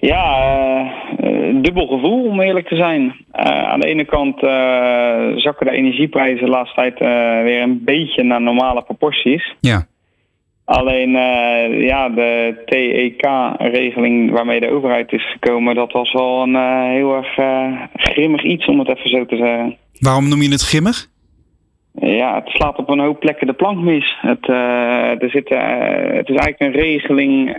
[0.00, 3.14] Ja, eh, eh, dubbel gevoel om eerlijk te zijn.
[3.32, 7.84] Eh, aan de ene kant eh, zakken de energieprijzen de laatste tijd eh, weer een
[7.84, 9.54] beetje naar normale proporties.
[9.60, 9.86] Ja.
[10.68, 16.82] Alleen eh, ja, de TEK-regeling waarmee de overheid is gekomen, dat was wel een eh,
[16.82, 19.76] heel erg eh, grimmig iets om het even zo te zeggen.
[19.98, 21.06] Waarom noem je het grimmig?
[21.92, 24.16] Ja, het slaat op een hoop plekken de plank mis.
[24.20, 24.48] Het,
[25.22, 27.56] er zit, het is eigenlijk een regeling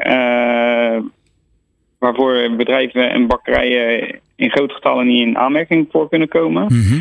[1.99, 6.63] waarvoor bedrijven en bakkerijen in groot getallen niet in aanmerking voor kunnen komen.
[6.63, 6.99] Mhm.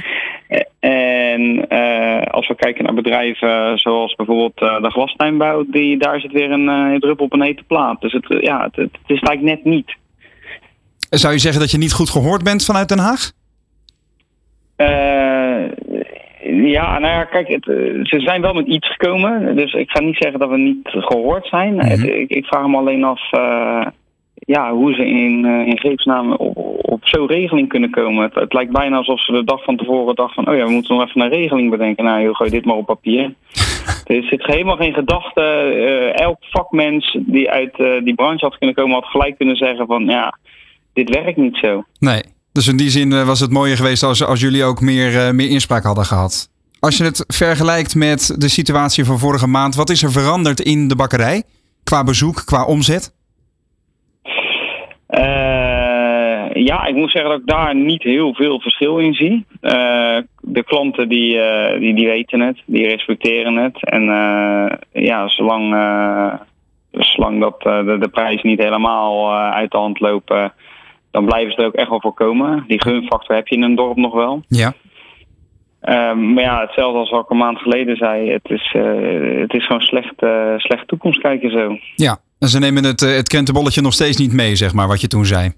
[0.48, 6.20] Eh, En eh, als we kijken naar bedrijven zoals bijvoorbeeld eh, de glastuinbouw, die, daar
[6.20, 8.00] zit weer een druppel op een hete plaat.
[8.00, 9.96] Dus het, ja, het, het is eigenlijk net niet.
[11.10, 13.32] Zou je zeggen dat je niet goed gehoord bent vanuit Den Haag?
[16.42, 17.64] Ja, nou ja, kijk, het,
[18.02, 19.56] ze zijn wel met iets gekomen.
[19.56, 21.74] Dus ik ga niet zeggen dat we niet gehoord zijn.
[21.74, 22.04] Mhm.
[22.04, 23.30] Ik, ik vraag me alleen af
[24.54, 26.56] ja, hoe ze in, eh, in greepsnaam op,
[26.90, 28.22] op zo'n regeling kunnen komen.
[28.22, 30.52] Het, het lijkt bijna alsof ze de dag van tevoren dachten van...
[30.52, 32.04] oh ja, we moeten nog even een regeling bedenken.
[32.04, 33.34] Nou, joh, gooi dit maar op papier.
[34.04, 35.40] er zit helemaal geen gedachte.
[35.40, 38.94] Eh, elk vakmens die uit eh, die branche had kunnen komen...
[38.94, 40.04] had gelijk kunnen zeggen van...
[40.04, 40.38] ja,
[40.92, 41.84] dit werkt niet zo.
[41.98, 42.22] Nee.
[42.52, 45.84] Dus in die zin was het mooier geweest als, als jullie ook meer, meer inspraak
[45.84, 46.50] hadden gehad.
[46.80, 50.88] Als je het vergelijkt met de situatie van vorige maand, wat is er veranderd in
[50.88, 51.42] de bakkerij?
[51.84, 53.16] Qua bezoek, qua omzet?
[55.08, 59.46] Eh, ja, ik moet zeggen dat ik daar niet heel veel verschil in zie.
[59.60, 63.84] Eh, de klanten die, eh, die, die weten het, die respecteren het.
[63.90, 64.02] En
[64.92, 65.64] ja, zolang,
[66.90, 70.52] zolang dat, de, de prijzen niet helemaal uit de hand lopen,
[71.10, 72.64] dan blijven ze er ook echt wel voor komen.
[72.66, 74.42] Die gunfactor heb je in een dorp nog wel.
[74.48, 74.72] Ja.
[75.80, 78.30] Eh, maar ja, hetzelfde als wat ik een maand geleden zei.
[78.30, 78.74] Het is,
[79.40, 81.76] het is gewoon slecht, eh, slecht toekomst kijken zo.
[81.94, 82.18] Ja.
[82.38, 83.28] Ze nemen het, eh, het
[83.80, 85.52] nog steeds niet mee, zeg maar, wat je toen zei.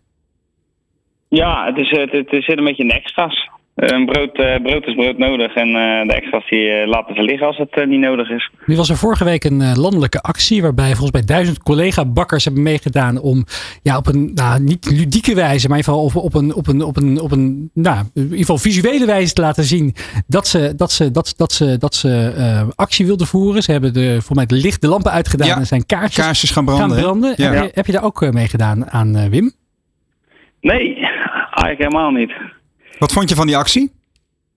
[1.29, 3.51] Ja, het, is, het, het zit een beetje in extra's.
[3.81, 7.15] Eh, Een brood, eh, brood is brood nodig en eh, de extra's die eh, laten
[7.15, 8.51] ze liggen als het niet nodig is.
[8.67, 12.63] Nu was er vorige week een eh, landelijke actie waarbij volgens mij duizend collega-bakkers hebben
[12.63, 13.45] meegedaan om
[13.83, 16.67] ja, op een nou, niet ludieke wijze, maar in ieder geval op, op een, op
[16.67, 19.95] een, op een, op een nou, in ieder geval visuele wijze te laten zien
[20.27, 23.63] dat ze, dat ze, dat, dat ze, dat ze eh, actie wilden voeren.
[23.63, 26.51] Ze hebben de, volgens mij de licht, de lampen uitgedaan Ja, en zijn kaartjes Kaarsjes
[26.51, 26.91] gaan branden.
[26.91, 27.35] gaan branden.
[27.37, 27.53] Ja.
[27.53, 29.53] Heb, je, heb je daar ook eh, mee gedaan aan eh, Wim?
[30.61, 30.95] Nee,
[31.61, 32.33] eigenlijk helemaal niet.
[33.01, 33.93] Wat vond je van die actie?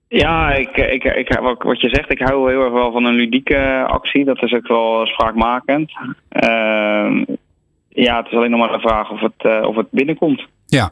[0.08, 3.84] Ja, ik, ik, ik, wat, je zegt, ik hou heel erg wel van een ludieke
[3.86, 4.24] actie.
[4.24, 5.92] Dat is ook wel spraakmakend.
[6.28, 7.24] Ehm,
[7.88, 10.46] ja, het is alleen nog maar de vraag of het, eh, of het binnenkomt.
[10.66, 10.90] Ja.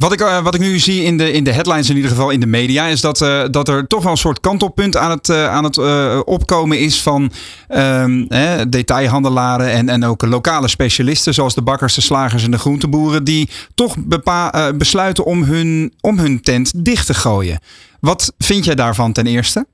[0.00, 2.30] Wat ik, uh, wat ik nu zie in de, in de headlines, in ieder geval
[2.30, 5.28] in de media, is dat, uh, dat er toch wel een soort kantelpunt aan het,
[5.28, 5.78] uh, aan het
[6.24, 7.30] opkomen is van
[7.68, 8.26] um,
[8.68, 13.48] detailhandelaren en, en ook lokale specialisten, zoals de bakkers, de slagers en de groenteboeren, die
[13.74, 17.58] toch bepa besluiten om hun, om hun tent dicht te gooien.
[18.00, 19.66] Wat vind jij daarvan ten eerste?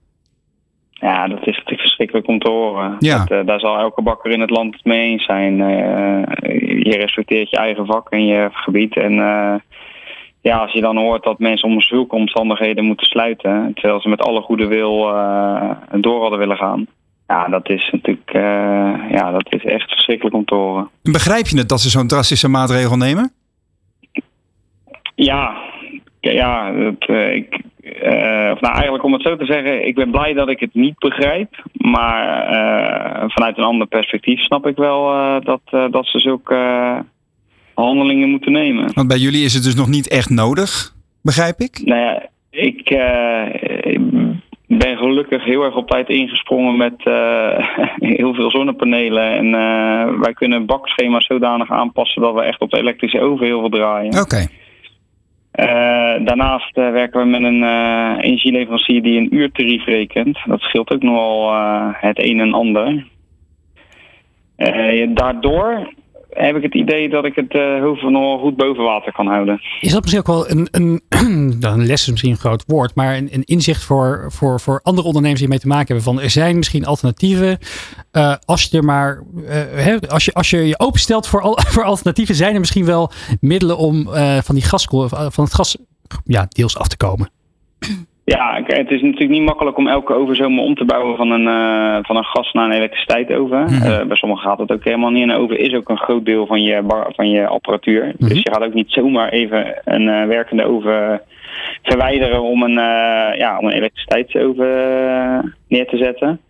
[0.91, 2.97] Ja, dat is natuurlijk verschrikkelijk om te horen.
[2.99, 3.25] Ja.
[3.25, 5.57] Dat, daar zal elke bakker in het land het mee eens zijn.
[6.83, 9.15] je respecteert je eigen vak en je gebied en
[10.47, 14.23] ja, als je dan hoort dat mensen om zulke omstandigheden moeten sluiten, terwijl ze met
[14.23, 16.87] alle goede wil uh, door hadden willen gaan.
[17.27, 18.43] Ja, dat is natuurlijk uh,
[19.11, 20.89] ja, dat is echt verschrikkelijk om te horen.
[21.03, 23.33] Begrijp je het dat ze zo'n drastische maatregel nemen?
[25.15, 25.57] Ja,
[26.21, 27.61] ja dat, uh, ik,
[28.53, 30.99] of nou eigenlijk om het zo te zeggen, ik ben blij dat ik het niet
[30.99, 31.63] begrijp.
[31.73, 32.47] Maar
[33.29, 36.55] vanuit een ander perspectief snap ik wel dat, dat ze zulke
[37.85, 38.91] handelingen moeten nemen.
[38.95, 41.81] Want bij jullie is het dus nog niet echt nodig, begrijp ik?
[41.85, 43.45] Nou ja, ik, uh,
[44.67, 47.77] ben gelukkig heel erg op tijd ingesprongen met uh,
[48.19, 49.33] heel veel zonnepanelen.
[49.33, 53.61] En uh, wij kunnen bakschema's zodanig aanpassen dat we echt op de elektrische oven heel
[53.61, 54.21] veel draaien.
[54.21, 54.21] Oké.
[54.21, 54.49] Okay.
[56.25, 57.63] daarnaast werken we met een
[58.21, 60.39] energieleverancier die een uurtarief rekent.
[60.45, 61.55] Dat scheelt ook nogal
[61.93, 63.07] het een en ander.
[65.15, 65.89] daardoor
[66.37, 69.61] heb ik het idee dat ik het uh, hoofd nog goed boven water kan houden.
[69.81, 73.29] Is dat misschien ook wel een, een, les is misschien een groot woord, maar een,
[73.33, 76.57] een, inzicht voor, voor, voor andere ondernemers die mee te maken hebben van er zijn
[76.57, 77.59] misschien alternatieven.
[78.13, 81.59] Uh, als je er maar, uh, hè, als, je, als je je openstelt voor, al,
[81.75, 84.09] voor alternatieven, zijn er misschien wel middelen om
[84.43, 85.77] van die gaskool, van het gas
[86.25, 87.31] ja, deels af te komen.
[88.35, 91.47] Ja, het is natuurlijk niet makkelijk om elke oven zomaar om te bouwen van een,
[91.47, 93.61] uh, van een gas naar een elektriciteitsoven.
[93.61, 93.91] Mm -hmm.
[93.91, 95.23] uh, bij sommigen gaat het ook helemaal niet.
[95.23, 98.05] En een oven is ook een groot deel van je, bar, van je apparatuur.
[98.05, 98.29] Mm -hmm.
[98.29, 101.21] Dus je gaat ook niet zomaar even een uh, werkende oven
[101.83, 102.79] verwijderen om een,
[103.39, 106.41] ja, om een elektriciteitsoven neer te zetten.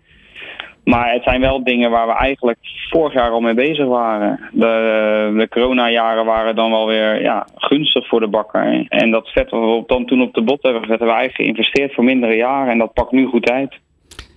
[0.92, 2.58] Maar het zijn wel dingen waar we eigenlijk
[2.90, 4.40] vorig jaar al mee bezig waren.
[4.52, 8.86] De, de coronajaren waren dan wel weer ja, gunstig voor de bakker.
[8.88, 11.94] En dat zetten we dan toen op de bot hebben gezet, hebben we eigenlijk geïnvesteerd
[11.94, 12.72] voor mindere jaren.
[12.72, 13.78] En dat pakt nu goed uit.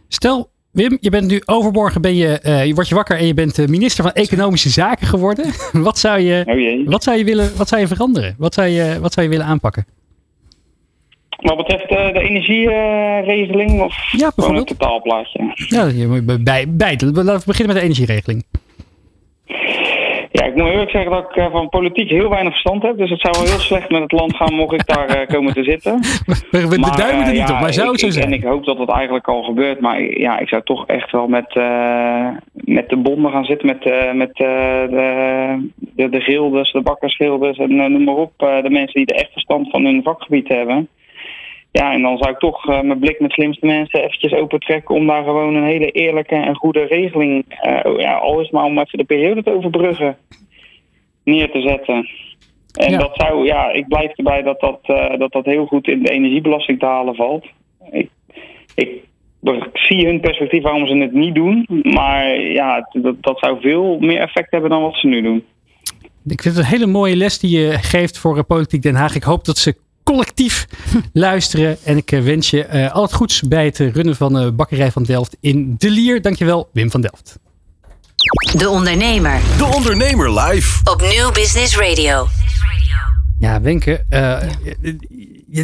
[0.08, 3.34] Stel, Wim, je bent nu overmorgen, ben je, uh, je wordt je wakker en je
[3.34, 5.46] bent minister van Economische Zaken geworden.
[5.88, 8.36] wat, zou je, oh wat, zou je willen, wat zou je veranderen?
[8.38, 9.86] Wat zou je, wat zou je willen aanpakken?
[11.40, 15.54] Wat betreft uh, de energieregeling of ja, gewoon het totaalplaatje?
[15.68, 18.44] Ja, je moet bij, bij, laten we beginnen met de energieregeling.
[20.32, 22.98] Ja, ik moet eerlijk zeggen dat ik uh, van politiek heel weinig verstand heb.
[22.98, 25.54] Dus het zou wel heel slecht met het land gaan mocht ik daar uh, komen
[25.54, 26.00] te zitten.
[26.52, 28.26] We, we maar, beduimen er niet ja, op, maar zou het zo zijn?
[28.26, 29.80] En ik hoop dat dat eigenlijk al gebeurt.
[29.80, 33.68] Maar ja, ik zou toch echt wel met, uh, met de bonden gaan zitten.
[33.68, 34.88] Met, met de,
[35.96, 38.34] de, de gildes, de bakkersgildes en noem maar op.
[38.38, 40.90] de mensen die er echt verstand van hun vakgebied hebben.
[41.72, 45.08] Ja, en dan zou ik toch uh, mijn blik met slimste mensen eventjes opentrekken om
[45.08, 48.98] daar gewoon een hele eerlijke en goede regeling, uh, ja, al is maar om even
[48.98, 50.18] de periode te overbruggen,
[51.24, 52.08] neer te zetten.
[52.74, 56.04] En dat zou, ja, ik blijf erbij dat dat, uh, dat dat heel goed in
[56.04, 57.46] de energiebelasting te halen valt.
[57.92, 58.10] Ik,
[58.76, 58.90] ik,
[59.42, 64.00] ik zie hun perspectief waarom ze het niet doen, maar ja, dat, dat zou veel
[64.00, 65.44] meer effect hebben dan wat ze nu doen.
[66.26, 69.16] Ik vind het een hele mooie les die je geeft voor Politiek Den Haag.
[69.16, 69.76] Ik hoop dat ze
[70.10, 70.68] collectief
[71.14, 71.78] luisteren.
[71.84, 74.92] En ik eh, wens je uh, al het goeds bij het runnen van de Bakkerij
[74.92, 76.22] van Delft in De Lier.
[76.22, 77.40] Dankjewel, Wim van Delft.
[78.58, 79.40] De Ondernemer.
[79.58, 80.80] De Ondernemer live.
[80.84, 82.28] Op Nieuw Business Radio.
[83.40, 84.06] Ja, Wenke.
[84.10, 84.42] Uh,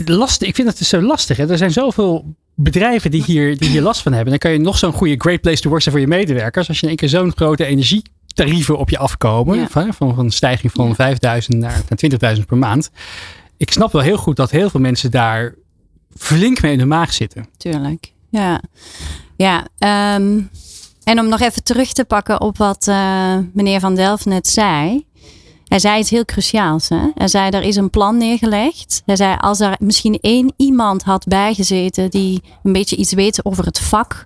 [0.06, 1.38] lastig, ik vind het dus zo lastig.
[1.38, 1.50] Hè?
[1.50, 4.30] Er zijn zoveel bedrijven die hier, die hier last van hebben.
[4.30, 6.68] Dan kan je nog zo'n goede great place to work zijn voor je medewerkers.
[6.68, 9.58] Als je in één keer zo'n grote energietarieven op je afkomen.
[9.58, 9.68] Ja.
[9.68, 11.42] Van, van een stijging van ja.
[11.42, 12.92] 5.000 naar, naar 20.000 per maand
[13.58, 15.56] ik snap wel heel goed dat heel veel mensen daar
[16.18, 17.46] flink mee in de maag zitten.
[17.58, 18.62] Tuurlijk, ja.
[19.38, 19.68] Ja,
[20.18, 20.50] um,
[21.04, 25.06] en om nog even terug te pakken op wat uh, meneer Van Delft net zei.
[25.66, 26.90] Hij zei iets heel cruciaals.
[26.90, 27.10] Hè?
[27.16, 29.02] Hij zei, er is een plan neergelegd.
[29.06, 33.66] Hij zei, als er misschien één iemand had bijgezeten die een beetje iets weet over
[33.66, 34.22] het vak,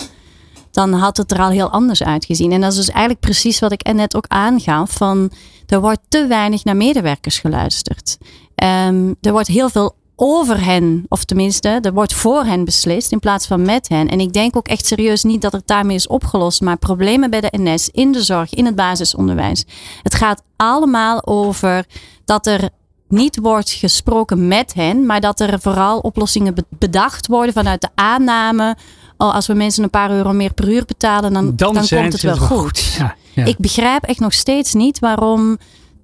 [0.71, 2.51] dan had het er al heel anders uitgezien.
[2.51, 4.91] En dat is dus eigenlijk precies wat ik net ook aangaf.
[4.91, 5.31] Van,
[5.67, 8.17] er wordt te weinig naar medewerkers geluisterd.
[8.63, 13.19] Um, er wordt heel veel over hen, of tenminste, er wordt voor hen beslist in
[13.19, 14.07] plaats van met hen.
[14.07, 17.41] En ik denk ook echt serieus niet dat het daarmee is opgelost, maar problemen bij
[17.41, 19.65] de NS, in de zorg, in het basisonderwijs.
[20.01, 21.85] Het gaat allemaal over
[22.25, 22.69] dat er
[23.07, 28.75] niet wordt gesproken met hen, maar dat er vooral oplossingen bedacht worden vanuit de aanname.
[29.17, 32.13] Oh, als we mensen een paar euro meer per uur betalen, dan, dan, dan komt
[32.13, 32.95] het wel goed.
[32.97, 33.45] Ja, ja.
[33.45, 35.57] Ik begrijp echt nog steeds niet waarom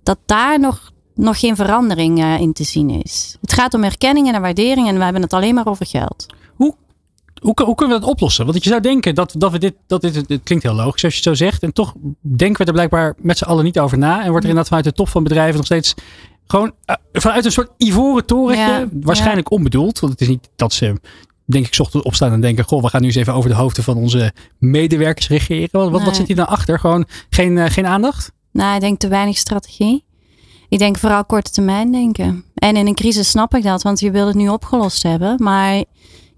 [0.04, 3.38] dat daar nog nog geen verandering eh, in te zien is.
[3.42, 6.26] Het gaat om erkenning en waardering en we hebben het alleen maar over geld.
[6.56, 6.76] Hoe,
[7.42, 8.46] hoe, hoe kunnen we dat oplossen?
[8.46, 11.14] Want je zou denken dat, dat we dit, dat dit, dit klinkt heel logisch als
[11.14, 11.64] je het zo zegt.
[11.64, 14.24] En toch denken we er blijkbaar met z'n allen niet over na.
[14.24, 15.94] En wordt er inderdaad vanuit de top van bedrijven nog steeds
[16.48, 20.00] gewoon eh, vanuit een soort ivoren torentje, Ja, waarschijnlijk onbedoeld.
[20.00, 21.00] Want het is niet dat ze,
[21.46, 23.84] denk ik, ochtends opstaan en denken, goh, we gaan nu eens even over de hoofden
[23.84, 25.70] van onze medewerkers regeren.
[25.72, 26.06] Wat, Nee.
[26.06, 26.80] wat zit hier nou achter?
[26.80, 28.32] Gewoon geen, eh, geen aandacht?
[28.52, 30.05] Nou, ik denk te weinig strategie.
[30.76, 32.44] Ik denk vooral korte termijn denken.
[32.54, 35.36] En in een crisis snap ik dat, want je wil het nu opgelost hebben.
[35.44, 35.74] Maar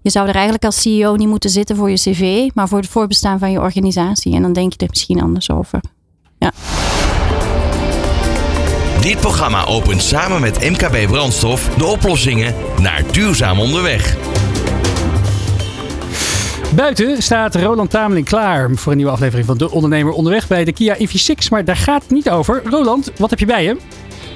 [0.02, 2.88] je zou er eigenlijk als CEO niet moeten zitten voor je cv, maar voor het
[2.88, 4.34] voorbestaan van je organisatie.
[4.34, 5.80] En dan denk je er misschien anders over.
[9.00, 14.16] Dit programma opent samen met MKB Brandstof de oplossingen naar duurzaam onderweg.
[16.74, 20.72] Buiten staat Roland Tameling klaar voor een nieuwe aflevering van De Ondernemer onderweg bij de
[20.72, 21.48] Kia EV6.
[21.50, 22.62] Maar daar gaat het niet over.
[22.64, 23.76] Roland, wat heb je bij je?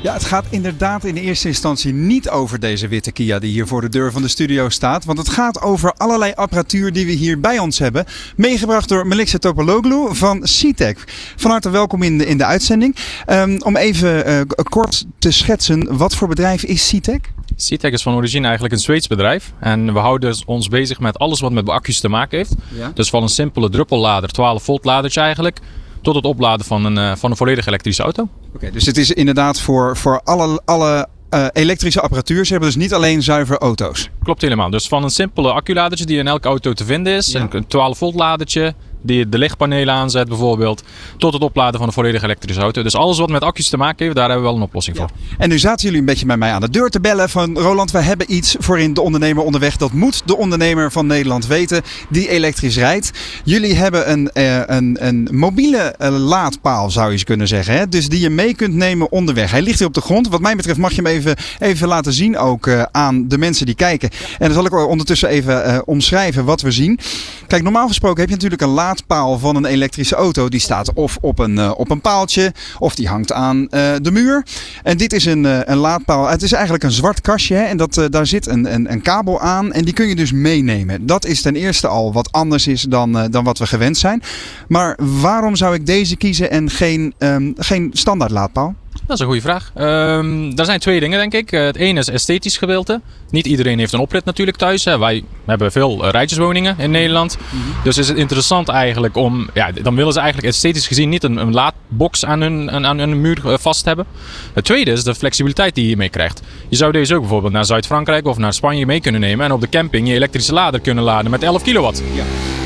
[0.02, 3.66] Ja, het gaat inderdaad in de eerste instantie niet over deze witte Kia die hier
[3.66, 5.04] voor de deur van de studio staat.
[5.04, 8.04] Want het gaat over allerlei apparatuur die we hier bij ons hebben.
[8.36, 11.04] Meegebracht door Melissa Topologlu van CTEC.
[11.36, 12.96] Van harte welkom in de, in de uitzending.
[13.26, 17.32] Ehm, om even eh, kort te schetsen, wat voor bedrijf is CTEC?
[17.56, 19.52] CTEC is van origine eigenlijk een Zweeds bedrijf.
[19.60, 22.54] En we houden dus ons bezig met alles wat met accu's te maken heeft.
[22.74, 22.90] Ja.
[22.94, 25.58] Dus van een simpele druppellader, 12 volt ladertje eigenlijk,
[26.02, 28.28] tot het opladen van een, eh, van een volledig elektrische auto.
[28.54, 32.44] Oké, dus het is inderdaad voor, voor alle, alle eh, elektrische apparatuur.
[32.44, 34.10] Ze hebben dus niet alleen zuiver auto's.
[34.22, 34.70] Klopt helemaal.
[34.70, 37.46] Dus van een simpele acculadertje die in elke auto te vinden is, Ja.
[37.50, 40.82] een 12 volt ladertje, die de lichtpanelen aanzet bijvoorbeeld,
[41.18, 42.82] tot het opladen van een volledig elektrische auto.
[42.82, 45.08] Dus alles wat met accu's te maken heeft, daar hebben we wel een oplossing voor.
[45.38, 47.90] En nu zaten jullie een beetje bij mij aan de deur te bellen van Roland,
[47.90, 49.76] we hebben iets voor in de ondernemer onderweg.
[49.76, 53.10] Dat moet de ondernemer van Nederland weten die elektrisch rijdt.
[53.44, 57.74] Jullie hebben een, eh, een, een mobiele eh, laadpaal zou je eens kunnen zeggen.
[57.74, 57.88] Hè?
[57.88, 59.50] Dus die je mee kunt nemen onderweg.
[59.50, 60.28] Hij ligt hier op de grond.
[60.28, 63.66] Wat mij betreft mag je hem even, even laten zien ook eh, aan de mensen
[63.66, 64.10] die kijken.
[64.38, 66.98] En dan zal ik ondertussen even omschrijven wat we zien.
[67.46, 70.48] Kijk, normaal gesproken heb je natuurlijk een laadpaal van een elektrische auto.
[70.48, 74.10] Die staat of op een, eh, op een paaltje of die hangt aan eh, de
[74.10, 74.46] muur.
[74.82, 76.28] En dit is een, eh, een laadpaal.
[76.28, 77.62] Het is eigenlijk een zwart kastje hè?
[77.62, 81.06] en dat, daar zit een, een, een kabel aan en die kun je dus meenemen.
[81.06, 84.22] Dat is ten eerste al wat anders is dan, dan wat we gewend zijn.
[84.68, 88.74] Maar waarom zou ik deze kiezen en geen, ehm, geen standaard laadpaal?
[89.06, 89.70] Dat is een goede vraag.
[89.74, 91.52] Ehm er zijn twee dingen, denk ik.
[91.52, 93.00] Eh, Het ene is esthetisch gedeelte.
[93.30, 94.84] Niet iedereen heeft een oprit natuurlijk thuis.
[94.84, 94.98] Hè.
[94.98, 97.38] Wij hebben veel eh, rijtjeswoningen in Nederland.
[97.84, 99.48] Dus is het interessant eigenlijk om...
[99.54, 102.98] Ja, dan willen ze eigenlijk esthetisch gezien niet een, een laadbox aan hun, aan, aan
[102.98, 104.06] hun muur eh, vast hebben.
[104.52, 106.42] Het tweede is de flexibiliteit die je hiermee krijgt.
[106.68, 109.44] Je zou deze ook bijvoorbeeld naar Zuid-Frankrijk of naar Spanje mee kunnen nemen.
[109.44, 112.02] En op de camping je elektrische lader kunnen laden met 11 kilowatt.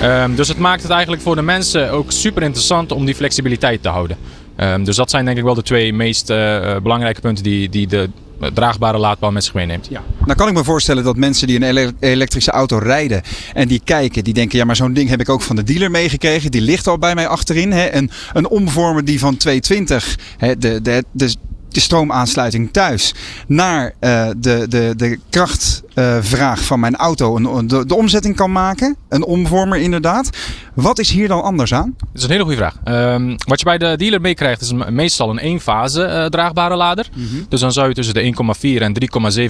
[0.01, 3.83] Ehm, dus het maakt het eigenlijk voor de mensen ook super interessant om die flexibiliteit
[3.83, 4.17] te houden.
[4.57, 7.69] Ehm, dus dat zijn denk ik wel de twee meest eh, eh, belangrijke punten die,
[7.69, 8.09] die de
[8.41, 9.91] eh, draagbare laadpaal met zich meeneemt.
[9.91, 13.23] Nou kan ik me voorstellen dat mensen die een ele- elektrische auto rijden
[13.55, 15.91] en die kijken, die denken, ja maar zo'n ding heb ik ook van de dealer
[15.91, 16.51] meegekregen.
[16.51, 17.73] Die ligt al bij mij achterin.
[17.73, 17.95] Hè?
[17.95, 21.35] Een, een omvormer die van 220, hè, de, de, de,
[21.77, 23.15] de stroomaansluiting thuis,
[23.47, 28.97] naar eh, de, de, de krachtvraag van mijn auto een, de, de omzetting kan maken.
[29.09, 30.31] Een omvormer inderdaad.
[30.75, 31.95] Wat is hier dan anders aan?
[31.99, 32.77] Dat is een hele goede vraag.
[32.85, 37.09] Ehm, wat je bij de dealer meekrijgt is meestal een eenfase eh, draagbare lader.
[37.49, 38.93] Dus dan zou je tussen de 1,4 en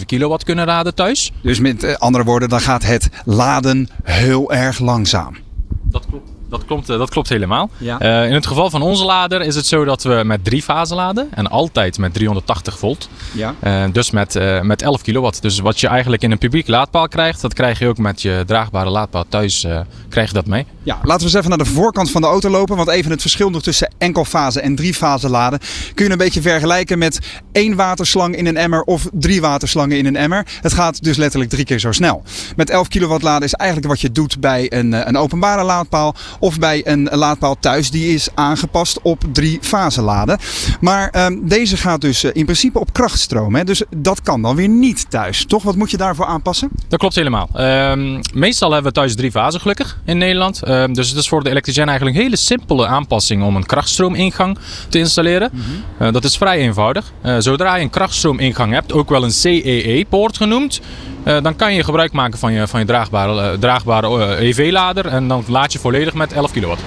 [0.01, 1.33] 3,7 kilowatt kunnen laden thuis.
[1.43, 5.37] Dus met eh, andere woorden, dan gaat het laden heel erg langzaam.
[5.83, 6.36] Dat klopt.
[6.48, 7.70] Dat klopt, eh, dat klopt helemaal.
[7.76, 7.98] Ja.
[7.98, 10.96] Eh, in het geval van onze lader is het zo dat we met drie fasen
[10.96, 11.28] laden.
[11.35, 13.09] En altijd met 380 volt.
[13.32, 13.54] Ja.
[13.61, 15.42] Eh, dus met, eh, met 11 kilowatt.
[15.42, 18.42] Dus wat je eigenlijk in een publiek laadpaal krijgt, dat krijg je ook met je
[18.46, 19.66] draagbare laadpaal thuis.
[20.09, 20.66] krijg je dat mee.
[20.82, 22.76] Ja, laten we eens even naar de voorkant van de auto lopen.
[22.76, 25.59] Want even het verschil nog tussen enkelfase en driefase laden.
[25.94, 27.18] Kun je een beetje vergelijken met
[27.52, 30.46] één waterslang in een emmer of drie waterslangen in een emmer.
[30.61, 32.22] Het gaat dus letterlijk drie keer zo snel.
[32.56, 36.14] Met 11 kilowatt laden is eigenlijk wat je doet bij een, een openbare laadpaal.
[36.38, 37.90] Of bij een laadpaal thuis.
[37.90, 40.38] Die is aangepast op drie fase laden.
[40.81, 43.55] Maar ehm, deze gaat dus eh, in principe op krachtstroom.
[43.55, 43.64] Hè?
[43.64, 45.44] Dus dat kan dan weer niet thuis.
[45.46, 45.62] Toch?
[45.62, 46.70] Wat moet je daarvoor aanpassen?
[46.88, 47.49] Dat klopt helemaal.
[47.53, 50.62] Ehm, meestal hebben we thuis drie fasen gelukkig in Nederland.
[50.62, 54.59] Ehm, dus het is voor de elektricien eigenlijk een hele simpele aanpassing om een krachtstroomingang
[54.88, 55.51] te installeren.
[55.99, 57.12] Eh, dat is vrij eenvoudig.
[57.22, 60.81] Eh, zodra je een krachtstroomingang hebt, ook wel een CEE-poort genoemd,
[61.27, 65.29] dan kan je gebruik maken van je, van je draagbare, eh, draagbare eh, EV-lader en
[65.29, 66.83] dan laad je volledig met 11 kilowatt.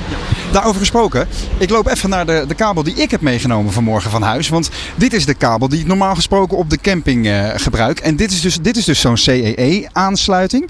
[0.52, 4.22] Daarover gesproken, ik loop even naar de, de kabel die ik heb meegenomen vanmorgen van
[4.22, 4.50] huis.
[4.50, 8.00] Want dit is de kabel die ik normaal gesproken op de camping eh, gebruik.
[8.00, 10.70] En dit is dus, dit is dus zo'n CEE-aansluiting.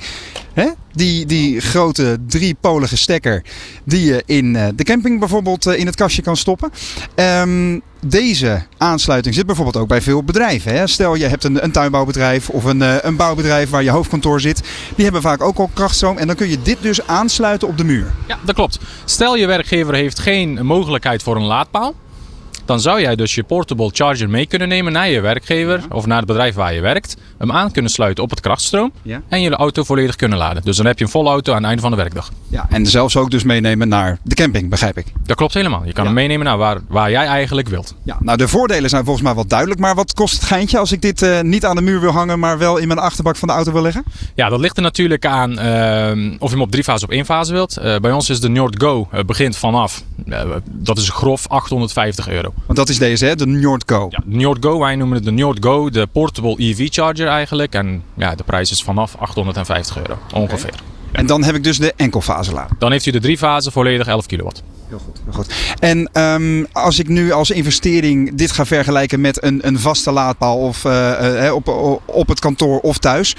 [0.93, 3.43] Die, die grote driepolige stekker
[3.83, 6.71] die je in eh, de camping bijvoorbeeld eh, in het kastje kan stoppen.
[7.15, 10.73] Ehm, deze aansluiting zit bijvoorbeeld ook bij veel bedrijven.
[10.73, 10.87] Hè?
[10.87, 14.61] Stel je hebt een, een tuinbouwbedrijf of een, eh, een bouwbedrijf waar je hoofdkantoor zit.
[14.95, 16.17] Die hebben vaak ook al krachtstroom.
[16.17, 18.13] En dan kun je dit dus aansluiten op de muur.
[18.27, 18.79] Ja, dat klopt.
[19.05, 21.95] Stel je werkgever heeft geen mogelijkheid voor een laadpaal.
[22.69, 26.17] Dan zou jij dus je portable charger mee kunnen nemen naar je werkgever of naar
[26.17, 27.17] het bedrijf waar je werkt.
[27.37, 28.91] Hem aan kunnen sluiten op het krachtstroom.
[29.01, 29.21] Ja.
[29.27, 30.63] En je auto volledig kunnen laden.
[30.63, 32.31] Dus dan heb je een volle auto aan het einde van de werkdag.
[32.47, 35.05] Ja, en zelfs ook dus meenemen naar de camping, begrijp ik.
[35.25, 35.85] Dat klopt helemaal.
[35.85, 37.95] Je kan hem meenemen naar waar, waar jij eigenlijk wilt.
[38.03, 39.79] Ja, nou de voordelen zijn volgens mij wel duidelijk.
[39.79, 42.39] Maar wat kost het geintje als ik dit eh, niet aan de muur wil hangen,
[42.39, 44.03] maar wel in mijn achterbak van de auto wil leggen?
[44.35, 47.25] Ja, dat ligt er natuurlijk aan ehm, of je hem op drie fase op één
[47.25, 47.77] fase wilt.
[47.77, 50.03] Eh, bij ons is de Nord Go eh, begint vanaf,
[50.65, 52.53] dat is grof 850 euro.
[52.65, 53.35] Want dat is deze, hè?
[53.35, 54.07] de Nord Go.
[54.09, 57.73] Ja, de Nord Go, wij noemen het de Nord Go, de portable EV charger eigenlijk.
[57.73, 60.73] En ja, de prijs is vanaf 850 euro ongeveer.
[61.11, 62.75] En dan heb ik dus de enkelfase lader.
[62.79, 64.63] Dan heeft u de drie fase volledig 11 kilowatt.
[64.87, 65.53] Heel goed, heel goed.
[65.79, 70.57] En ehm, als ik nu als investering dit ga vergelijken met een, een vaste laadpaal
[70.57, 73.35] of eh, eh, op, op het kantoor of thuis,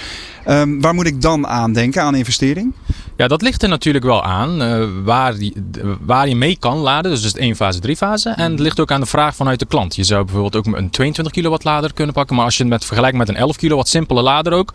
[0.55, 2.75] ehm, waar moet ik dan aan denken aan investering?
[3.21, 5.55] Ja, dat ligt er natuurlijk wel aan eh, waar, die,
[6.01, 7.11] waar je mee kan laden.
[7.11, 8.31] Dus het één fase, drie fase.
[8.31, 9.97] En het ligt ook aan de vraag vanuit de klant.
[9.97, 12.37] Je zou bijvoorbeeld ook een 22 kilowatt lader kunnen pakken.
[12.37, 14.75] Maar als je het met, vergelijkt met een 11 kilowatt simpele lader ook.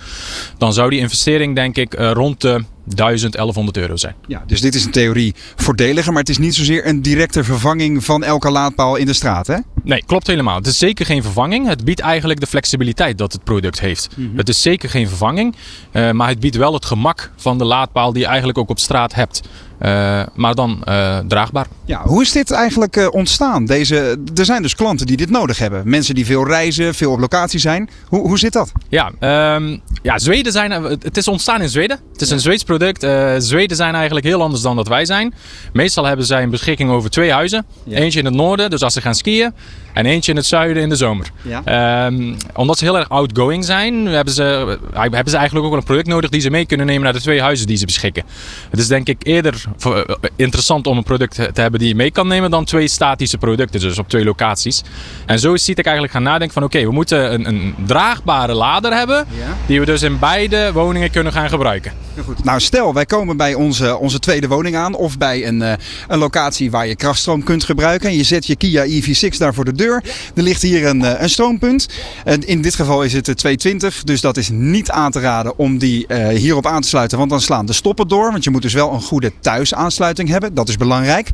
[0.58, 4.16] Dan zou die investering denk ik eh, rond de 1000, 1100 euro zijn.
[4.28, 8.06] Ja, dus dit is in theorie voordeliger, maar het is niet zozeer een directe vervanging
[8.06, 9.58] van elke laadpaal in de straat, hè?
[9.86, 10.56] Nee, klopt helemaal.
[10.56, 11.68] Het is zeker geen vervanging.
[11.68, 14.10] Het biedt eigenlijk de flexibiliteit dat het product heeft.
[14.36, 15.56] Het is zeker geen vervanging,
[15.92, 18.80] eh, maar het biedt wel het gemak van de laadpaal die je eigenlijk ook op
[18.80, 19.42] straat hebt.
[19.80, 21.68] Eh, maar dan eh, draagbaar.
[21.86, 23.66] Ja, hoe is dit eigenlijk eh, ontstaan?
[23.66, 25.82] Deze, er zijn dus klanten die dit nodig hebben.
[25.86, 27.90] Mensen die veel reizen, veel op locatie zijn.
[28.08, 28.72] Hoe, hoe zit dat?
[28.90, 30.72] Ja, ehm, ja, Zweden zijn.
[30.72, 32.00] Het is ontstaan in Zweden.
[32.12, 33.04] Het is een Zweeds product.
[33.04, 35.34] Eh, Zweden zijn eigenlijk heel anders dan dat wij zijn.
[35.74, 37.66] Meestal hebben zij een beschikking over twee huizen.
[37.84, 37.98] Ja.
[37.98, 39.54] Eentje in het noorden, dus als ze gaan skiën.
[39.94, 41.32] En eentje in het zuiden in de zomer.
[41.42, 41.62] Ja.
[41.66, 45.86] Ehm, omdat ze heel erg outgoing zijn, hebben ze, hebben ze eigenlijk ook wel een
[45.86, 48.24] product nodig die ze mee kunnen nemen naar de twee huizen die ze beschikken.
[48.70, 49.65] Het is denk ik eerder
[50.36, 53.80] interessant om een product te hebben die je mee kan nemen dan twee statische producten,
[53.80, 54.84] dus op twee locaties.
[55.26, 58.94] En zo is Citek eigenlijk gaan nadenken van oké, we moeten een, een draagbare lader
[58.94, 59.58] hebben Ja.
[59.66, 61.92] die we dus in beide woningen kunnen gaan gebruiken.
[62.44, 65.74] Nou, stel wij komen bij onze, onze tweede woning aan of bij een, eh,
[66.08, 68.10] een locatie waar je krachtstroom kunt gebruiken.
[68.10, 70.04] En je zet je Kia EV6 daar voor de deur.
[70.36, 71.88] Er ligt hier een, eh, een stroompunt.
[72.24, 75.58] En in dit geval is het de 220, dus dat is niet aan te raden
[75.58, 77.18] om die eh, hierop aan te sluiten.
[77.18, 78.32] Want dan slaan de stoppen door.
[78.32, 80.54] Want je moet dus wel een goede thuisaansluiting hebben.
[80.54, 81.30] Dat is belangrijk.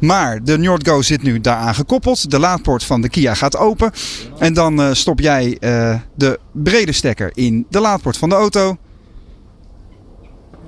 [0.00, 2.30] Maar de NordGo zit nu daaraan gekoppeld.
[2.30, 3.92] De laadpoort van de Kia gaat open.
[4.38, 8.76] En dan eh, stop jij eh, de brede stekker in de laadpoort van de auto.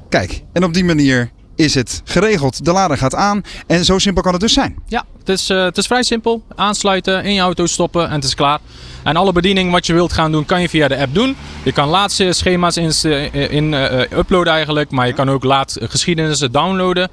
[0.09, 2.65] Kijk, en op die manier is het geregeld.
[2.65, 4.77] De lader gaat aan en zo simpel kan het dus zijn.
[4.87, 6.43] Ja, het is, eh, het is vrij simpel.
[6.55, 8.59] Aansluiten, in je auto stoppen en het is klaar.
[9.03, 11.37] En alle bediening wat je wilt gaan doen, kan je via de app doen.
[11.63, 12.93] Je kan laadschema's in,
[13.33, 17.11] in eh, eh, uploaden eigenlijk, maar je kan ook laadgeschiedenissen downloaden.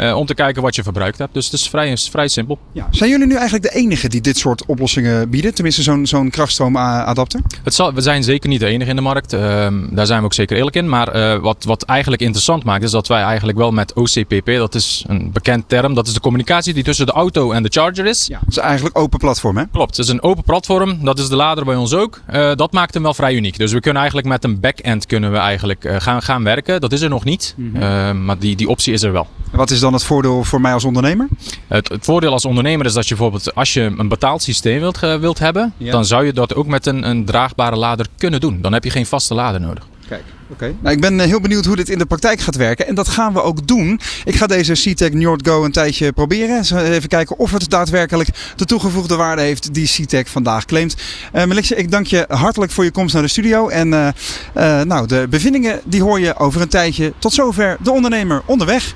[0.00, 1.34] Eh, om te kijken wat je verbruikt hebt.
[1.34, 2.58] Dus het is vrij, vrij simpel.
[2.72, 2.86] Ja.
[2.90, 5.54] Zijn jullie nu eigenlijk de enige die dit soort oplossingen bieden?
[5.54, 7.40] Tenminste zo'n zo'n krachtstroomadapter?
[7.64, 9.32] Het zal, we zijn zeker niet de enige in de markt.
[9.32, 10.88] Ehm, daar zijn we ook zeker eerlijk in.
[10.88, 14.74] Maar eh, wat, wat eigenlijk interessant maakt, is dat wij eigenlijk wel met OCPP, dat
[14.74, 18.06] is een bekend term, dat is de communicatie die tussen de auto en de charger
[18.06, 18.26] is.
[18.26, 18.38] Ja.
[18.38, 19.64] Het is eigenlijk open platform hè?
[19.72, 21.04] Klopt, het is een open platform.
[21.04, 22.20] Dat is de lader bij ons ook.
[22.26, 23.58] Eh, dat maakt hem wel vrij uniek.
[23.58, 26.80] Dus we kunnen eigenlijk met een back-end kunnen we eigenlijk gaan, gaan werken.
[26.80, 29.26] Dat is er nog niet, Eh, maar die, die optie is er wel.
[29.50, 31.28] Wat is dan het voordeel voor mij als ondernemer?
[31.68, 35.02] Het, het voordeel als ondernemer is dat je bijvoorbeeld als je een betaald systeem wilt,
[35.02, 35.90] eh, wilt hebben, Ja.
[35.90, 38.58] dan zou je dat ook met een, een draagbare lader kunnen doen.
[38.60, 39.86] Dan heb je geen vaste lader nodig.
[40.08, 40.74] Kijk, oké.
[40.80, 42.86] Nou, ik ben eh, heel benieuwd hoe dit in de praktijk gaat werken.
[42.86, 44.00] En dat gaan we ook doen.
[44.24, 46.64] Ik ga deze CTEC NordGo een tijdje proberen.
[46.64, 50.96] Zo Even kijken of het daadwerkelijk de toegevoegde waarde heeft die CTEC vandaag claimt.
[51.32, 53.68] Eh Melixje, ik dank je hartelijk voor je komst naar de studio.
[53.68, 54.08] En eh,
[54.52, 57.12] eh, nou, de bevindingen die hoor je over een tijdje.
[57.18, 58.94] Tot zover de ondernemer onderweg.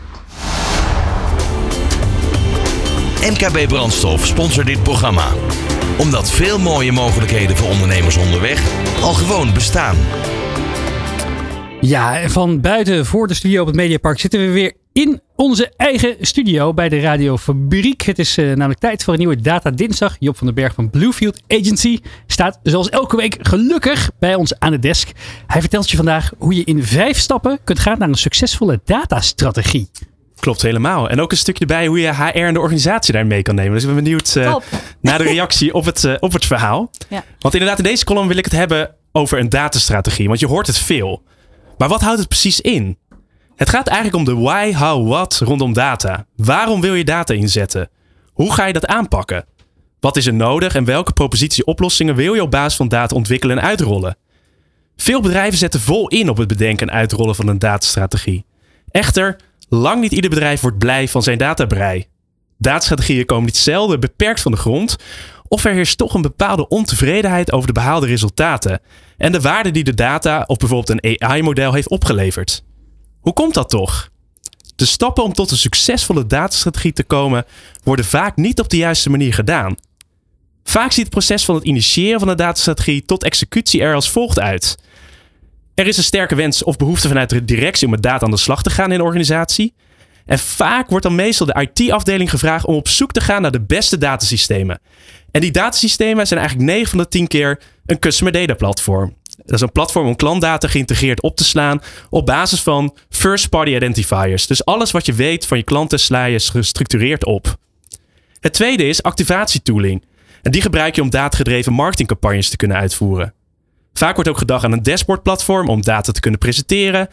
[3.31, 5.33] MKB Brandstof sponsort dit programma.
[5.99, 8.63] Omdat veel mooie mogelijkheden voor ondernemers onderweg
[9.01, 9.97] al gewoon bestaan.
[11.81, 16.17] Ja, van buiten voor de studio op het Mediapark zitten we weer in onze eigen
[16.21, 18.03] studio bij de Radiofabriek.
[18.03, 20.17] Het is eh, namelijk tijd voor een nieuwe Data Dinsdag.
[20.19, 24.71] Job van den Berg van Bluefield Agency staat zoals elke week gelukkig bij ons aan
[24.71, 25.11] de desk.
[25.47, 29.89] Hij vertelt je vandaag hoe je in vijf stappen kunt gaan naar een succesvolle datastrategie.
[30.41, 31.09] Klopt helemaal.
[31.09, 33.73] En ook een stukje erbij hoe je HR en de organisatie daarin mee kan nemen.
[33.73, 34.57] Dus ik ben benieuwd eh,
[35.01, 36.91] naar de reactie op het, eh, op het verhaal.
[37.09, 37.25] Ja.
[37.39, 40.29] Want inderdaad, in deze column wil ik het hebben over een datastrategie.
[40.29, 41.23] Want je hoort het veel.
[41.79, 42.99] Maar wat houdt het precies in?
[43.57, 46.27] Het gaat eigenlijk om de why, how, what rondom data.
[46.37, 47.91] Waarom wil je data inzetten?
[48.33, 49.45] Hoe ga je dat aanpakken?
[50.01, 53.59] Wat is er nodig en welke propositie oplossingen wil je op basis van data ontwikkelen
[53.59, 54.17] en uitrollen?
[54.97, 58.45] Veel bedrijven zetten vol in op het bedenken en uitrollen van een datastrategie.
[58.91, 59.37] Echter,
[59.75, 62.07] lang niet ieder bedrijf wordt blij van zijn databrei.
[62.59, 64.97] Datastrategieën komen niet zelden beperkt van de grond,
[65.49, 68.81] of er heerst toch een bepaalde ontevredenheid over de behaalde resultaten
[69.17, 72.65] en de waarde die de data of bijvoorbeeld een AI-model heeft opgeleverd.
[73.21, 74.09] Hoe komt dat toch?
[74.77, 77.45] De stappen om tot een succesvolle datastrategie te komen
[77.83, 79.75] worden vaak niet op de juiste manier gedaan.
[80.65, 84.41] Vaak ziet het proces van het initiëren van een datastrategie tot executie er als volgt
[84.41, 84.77] uit.
[85.75, 88.37] Er is een sterke wens of behoefte vanuit de directie om met data aan de
[88.37, 89.75] slag te gaan in een organisatie.
[90.27, 93.63] En vaak wordt dan meestal de IT-afdeling gevraagd om op zoek te gaan naar de
[93.63, 94.81] beste datasystemen.
[95.31, 99.15] En die datasystemen zijn eigenlijk 9 van de 10 keer een customer data platform.
[99.37, 104.47] Dat is een platform om klantdata geïntegreerd op te slaan op basis van first-party identifiers.
[104.47, 107.57] Dus alles wat je weet van je klanten sla je gestructureerd op.
[108.41, 110.05] Het tweede is activatietooling.
[110.43, 113.35] En die gebruik je om datagedreven marketingcampagnes te kunnen uitvoeren.
[113.95, 117.09] Vaak wordt ook gedacht aan een dashboardplatform om data te kunnen presenteren.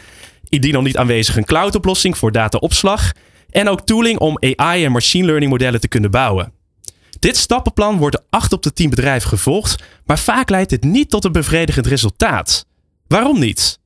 [0.50, 3.12] Indien al niet aanwezig een cloudoplossing voor dataopslag.
[3.50, 6.54] En ook tooling om AI en machine learning modellen te kunnen bouwen.
[7.20, 11.10] Dit stappenplan wordt door 8 op de 10 bedrijven gevolgd, maar vaak leidt dit niet
[11.10, 12.66] tot een bevredigend resultaat.
[13.08, 13.80] Waarom niet?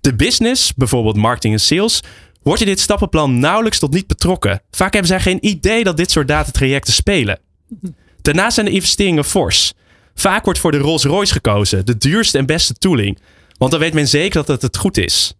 [0.00, 2.02] De business, bijvoorbeeld marketing en sales,
[2.42, 4.62] wordt in dit stappenplan nauwelijks tot niet betrokken.
[4.70, 7.38] Vaak hebben zij geen idee dat dit soort datatrajecten spelen.
[8.22, 9.74] Daarnaast zijn de investeringen fors.
[10.14, 13.18] Vaak wordt voor de Rolls-Royce gekozen, de duurste en beste tooling,
[13.58, 15.36] want dan weet men zeker dat het het goed is.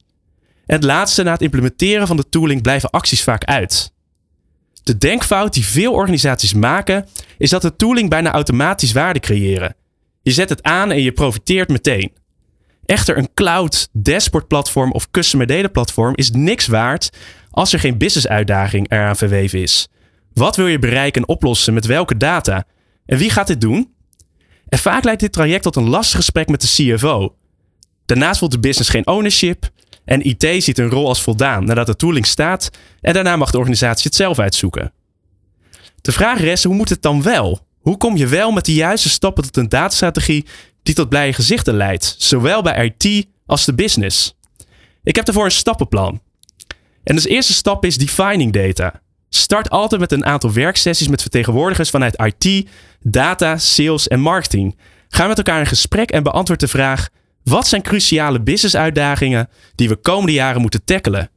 [0.67, 3.93] En het laatste, na het implementeren van de tooling blijven acties vaak uit.
[4.83, 7.07] De denkfout die veel organisaties maken,
[7.39, 9.77] is dat de tooling bijna automatisch waarde creëren.
[10.23, 12.13] Je zet het aan en je profiteert meteen.
[12.87, 17.11] Echter, een cloud, dashboard platform of customer data platform is niks waard
[17.51, 19.89] als er geen business uitdaging eraan verweven is.
[20.33, 22.65] Wat wil je bereiken en oplossen met welke data?
[23.07, 23.94] En wie gaat dit doen?
[24.79, 27.35] Vaak leidt dit traject tot een lastig gesprek met de CFO.
[28.07, 29.71] Daarnaast voelt de business geen ownership
[30.05, 32.71] en IT ziet een rol als voldaan nadat de tooling staat
[33.01, 34.93] en daarna mag de organisatie het zelf uitzoeken.
[36.01, 37.67] De vraag is, hoe moet het dan wel?
[37.81, 40.47] Hoe kom je wel met de juiste stappen tot een datastrategie
[40.83, 44.37] die tot blije gezichten leidt, zowel bij IT als de business?
[45.03, 46.21] Ik heb daarvoor een stappenplan.
[47.03, 49.03] En de eerste stap is defining data.
[49.37, 52.69] Start altijd met een aantal werksessies met vertegenwoordigers vanuit IT,
[53.01, 54.79] data, sales en marketing.
[55.09, 57.09] Ga met elkaar in gesprek en beantwoord de vraag:
[57.43, 61.31] wat zijn cruciale business-uitdagingen die we komende jaren moeten tackelen?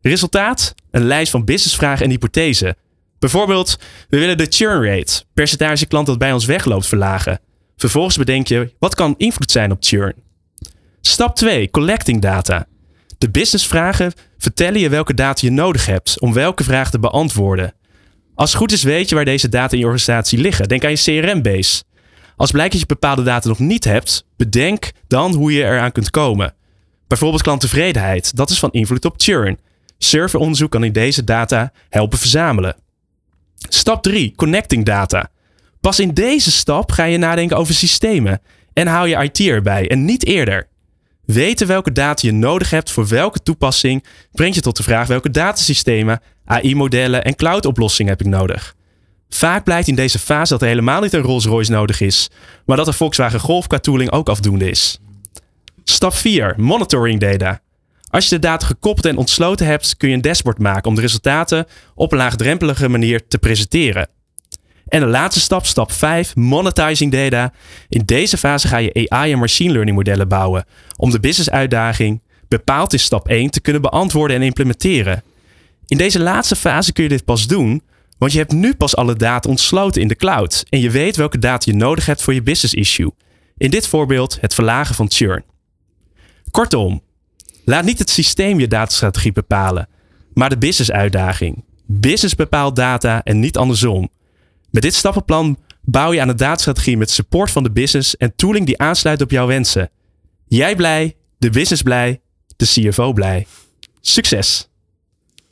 [0.00, 0.74] Resultaat?
[0.90, 2.76] Een lijst van businessvragen en hypothesen.
[3.18, 3.78] Bijvoorbeeld,
[4.08, 7.40] we willen de churn rate, percentage klant dat bij ons wegloopt, verlagen.
[7.76, 10.14] Vervolgens bedenk je, wat kan invloed zijn op churn?
[11.00, 12.66] Stap 2, collecting data.
[13.22, 17.74] De businessvragen vertellen je welke data je nodig hebt om welke vraag te beantwoorden.
[18.34, 20.68] Als het goed is weet je waar deze data in je organisatie liggen.
[20.68, 21.82] Denk aan je CRM-base.
[22.36, 26.10] Als blijkt dat je bepaalde data nog niet hebt, bedenk dan hoe je eraan kunt
[26.10, 26.54] komen.
[27.06, 29.58] Bijvoorbeeld klanttevredenheid, dat is van invloed op churn.
[29.98, 32.76] Serveronderzoek kan in deze data helpen verzamelen.
[33.56, 35.30] Stap 3, connecting data.
[35.80, 38.40] Pas in deze stap ga je nadenken over systemen
[38.72, 40.70] en hou je IT erbij en niet eerder.
[41.32, 45.30] Weten welke data je nodig hebt voor welke toepassing brengt je tot de vraag welke
[45.30, 48.74] datasystemen, AI-modellen en cloud-oplossingen heb ik nodig.
[49.28, 52.30] Vaak blijkt in deze fase dat er helemaal niet een Rolls-Royce nodig is,
[52.66, 55.00] maar dat de Volkswagen Golf qua tooling ook afdoende is.
[55.84, 56.54] Stap 4.
[56.56, 57.60] Monitoring data.
[58.10, 61.00] Als je de data gekoppeld en ontsloten hebt, kun je een dashboard maken om de
[61.00, 64.08] resultaten op een laagdrempelige manier te presenteren.
[64.92, 67.52] En de laatste stap, stap 5, monetizing data.
[67.88, 70.64] In deze fase ga je AI en machine learning modellen bouwen
[70.96, 75.22] om de business uitdaging, bepaald in stap 1, te kunnen beantwoorden en implementeren.
[75.86, 77.82] In deze laatste fase kun je dit pas doen
[78.18, 81.38] want je hebt nu pas alle data ontsloten in de cloud en je weet welke
[81.38, 83.10] data je nodig hebt voor je business issue.
[83.56, 85.44] In dit voorbeeld het verlagen van churn.
[86.50, 87.02] Kortom,
[87.64, 89.88] laat niet het systeem je datastrategie bepalen,
[90.34, 91.64] maar de business uitdaging.
[91.86, 94.10] Business bepaalt data en niet andersom.
[94.72, 98.66] Met dit stappenplan bouw je aan een datastrategie met support van de business en tooling
[98.66, 99.90] die aansluit op jouw wensen.
[100.46, 102.20] Jij blij, de business blij,
[102.56, 103.46] de CFO blij.
[104.00, 104.68] Succes!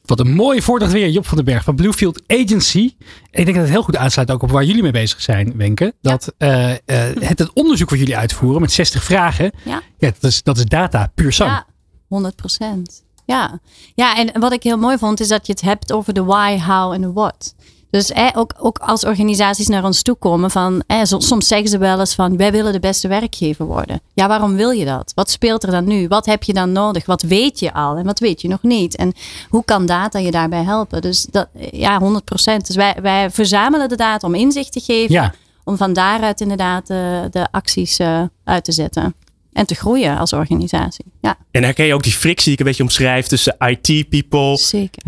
[0.05, 2.95] Wat een mooie voordracht weer, Job van den Berg van Bluefield Agency.
[3.31, 5.57] En ik denk dat het heel goed aansluit ook op waar jullie mee bezig zijn,
[5.57, 5.95] Wenke.
[6.01, 9.83] Dat uh, uh, het, het onderzoek wat jullie uitvoeren met 60 vragen, ja.
[9.99, 11.51] ja dat, is, dat is data puur zang.
[11.51, 11.67] Ja,
[12.09, 13.05] 100 procent.
[13.25, 13.61] Ja.
[13.95, 16.59] ja, en wat ik heel mooi vond is dat je het hebt over de why,
[16.59, 17.55] how en de what.
[17.91, 21.69] Dus eh, ook, ook als organisaties naar ons toe komen van, eh, so- soms zeggen
[21.69, 24.01] ze wel eens van, wij willen de beste werkgever worden.
[24.15, 25.13] Ja, waarom wil je dat?
[25.15, 26.09] Wat speelt er dan nu?
[26.09, 27.07] Wat heb je dan nodig?
[27.07, 28.97] Wat weet je al en wat weet je nog niet?
[28.97, 29.13] En
[29.49, 31.01] hoe kan data je daarbij helpen?
[31.03, 32.67] Dus dat, ja, 100 procent.
[32.67, 35.35] Dus wij, wij verzamelen de data om inzicht te geven, Ja.
[35.65, 39.15] om van daaruit inderdaad de, de acties eh, uit te zetten.
[39.53, 41.05] En te groeien als organisatie.
[41.21, 44.59] Ja, En herken je ook die frictie die ik een beetje omschrijf tussen IT-people,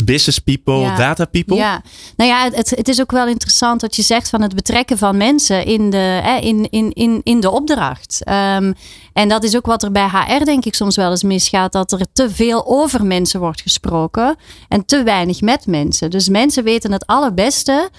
[0.04, 0.96] business people, Ja.
[0.96, 1.56] data people?
[1.56, 1.82] Ja,
[2.16, 5.16] nou ja, het, het is ook wel interessant wat je zegt van het betrekken van
[5.16, 8.24] mensen in de, hè, in, in, in, in de opdracht.
[8.24, 8.72] Ehm,
[9.12, 11.72] en dat is ook wat er bij HR denk ik soms wel eens misgaat.
[11.72, 14.36] Dat er te veel over mensen wordt gesproken
[14.68, 16.10] en te weinig met mensen.
[16.10, 17.90] Dus mensen weten het allerbeste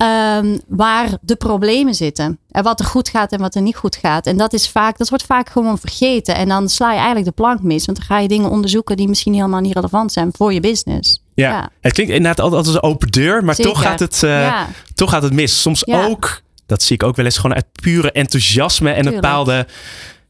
[0.00, 2.38] ehm, waar de problemen zitten.
[2.50, 4.26] En wat er goed gaat en wat er niet goed gaat.
[4.26, 6.34] En dat, is vaak, dat wordt vaak gewoon vergeten.
[6.34, 7.84] En dan sla je eigenlijk de plank mis.
[7.86, 11.22] Want dan ga je dingen onderzoeken die misschien helemaal niet relevant zijn voor je business.
[11.34, 11.50] Ja.
[11.50, 11.70] Ja.
[11.80, 14.66] het klinkt inderdaad altijd als een open deur, maar toch gaat, het, eh, Ja.
[14.94, 15.60] toch gaat het mis.
[15.62, 16.04] Soms Ja.
[16.06, 19.66] ook, dat zie ik ook wel eens, gewoon uit pure enthousiasme en een bepaalde,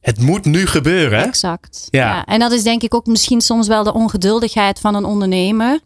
[0.00, 1.24] het moet nu gebeuren.
[1.26, 1.88] Exact.
[1.90, 2.06] Ja.
[2.08, 2.24] Ja.
[2.24, 5.78] En dat is denk ik ook misschien soms wel de ongeduldigheid van een ondernemer.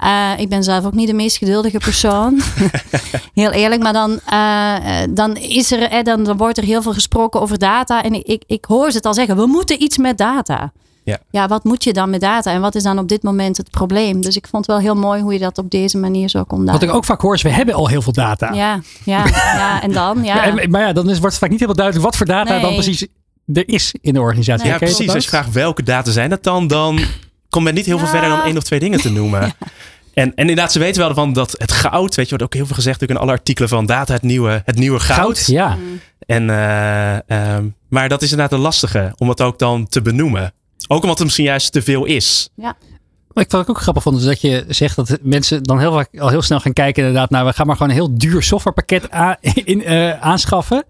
[0.00, 2.40] Eh, ik ben zelf ook niet de meest geduldige persoon.
[3.34, 3.82] heel eerlijk.
[3.82, 7.40] Maar dan, eh, eh, dan, is er, eh, dan, dan wordt er heel veel gesproken
[7.40, 8.02] over data.
[8.02, 9.36] En ik, ik hoor ze het al zeggen.
[9.36, 10.72] We moeten iets met data.
[11.04, 11.18] Ja.
[11.30, 12.52] ja, wat moet je dan met data?
[12.52, 14.20] En wat is dan op dit moment het probleem?
[14.20, 16.64] Dus ik vond het wel heel mooi hoe je dat op deze manier zo kon
[16.64, 18.52] Wat ik ook vaak hoor is, we hebben al heel veel data.
[18.52, 20.24] Ja, ja, ja, en dan?
[20.24, 20.44] Ja.
[20.44, 22.60] En- maar ja, dan is, wordt het vaak niet helemaal duidelijk wat voor data Nee.
[22.60, 23.06] dan precies
[23.54, 24.66] er is in de organisatie.
[24.66, 24.98] Ja, je precies.
[24.98, 25.28] Als je ook?
[25.28, 27.00] vraagt welke data zijn dat dan, dan
[27.50, 29.52] komt men niet heel veel verder dan één of twee dingen te noemen.
[30.14, 32.66] En, en inderdaad, ze weten wel van dat het goud, weet je, wordt ook heel
[32.66, 35.18] veel gezegd natuurlijk in alle artikelen van data, het nieuwe, het nieuwe goud.
[35.18, 35.78] Goud, ja.
[36.26, 40.52] En, eh, ehm, maar dat is inderdaad een lastige om het ook dan te benoemen.
[40.88, 42.48] Ook omdat het misschien juist te veel is.
[42.54, 42.76] ja.
[43.28, 45.92] Wat ik wat ik ook grappig vond, is dat je zegt dat mensen dan heel,
[45.92, 48.42] vaak, al heel snel gaan kijken inderdaad naar, we gaan maar gewoon een heel duur
[48.42, 50.84] softwarepakket a- in, eh, aanschaffen.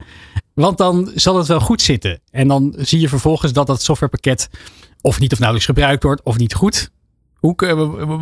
[0.54, 2.20] Want dan zal het wel goed zitten.
[2.30, 4.48] En dan zie je vervolgens dat dat softwarepakket
[5.01, 6.90] of niet of nauwelijks gebruikt wordt of niet goed.
[7.34, 7.55] Hoe,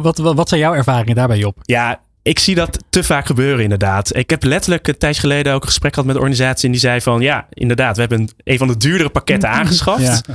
[0.03, 1.59] wat, wat, zijn jouw ervaringen daarbij, Job?
[1.63, 4.17] Ja, ik zie dat te vaak gebeuren inderdaad.
[4.17, 6.65] Ik heb letterlijk een tijdje geleden ook een gesprek gehad met een organisatie.
[6.65, 10.03] En die zei van, ja, inderdaad, we hebben een, een van de duurdere pakketten aangeschaft.
[10.27, 10.35] Ja.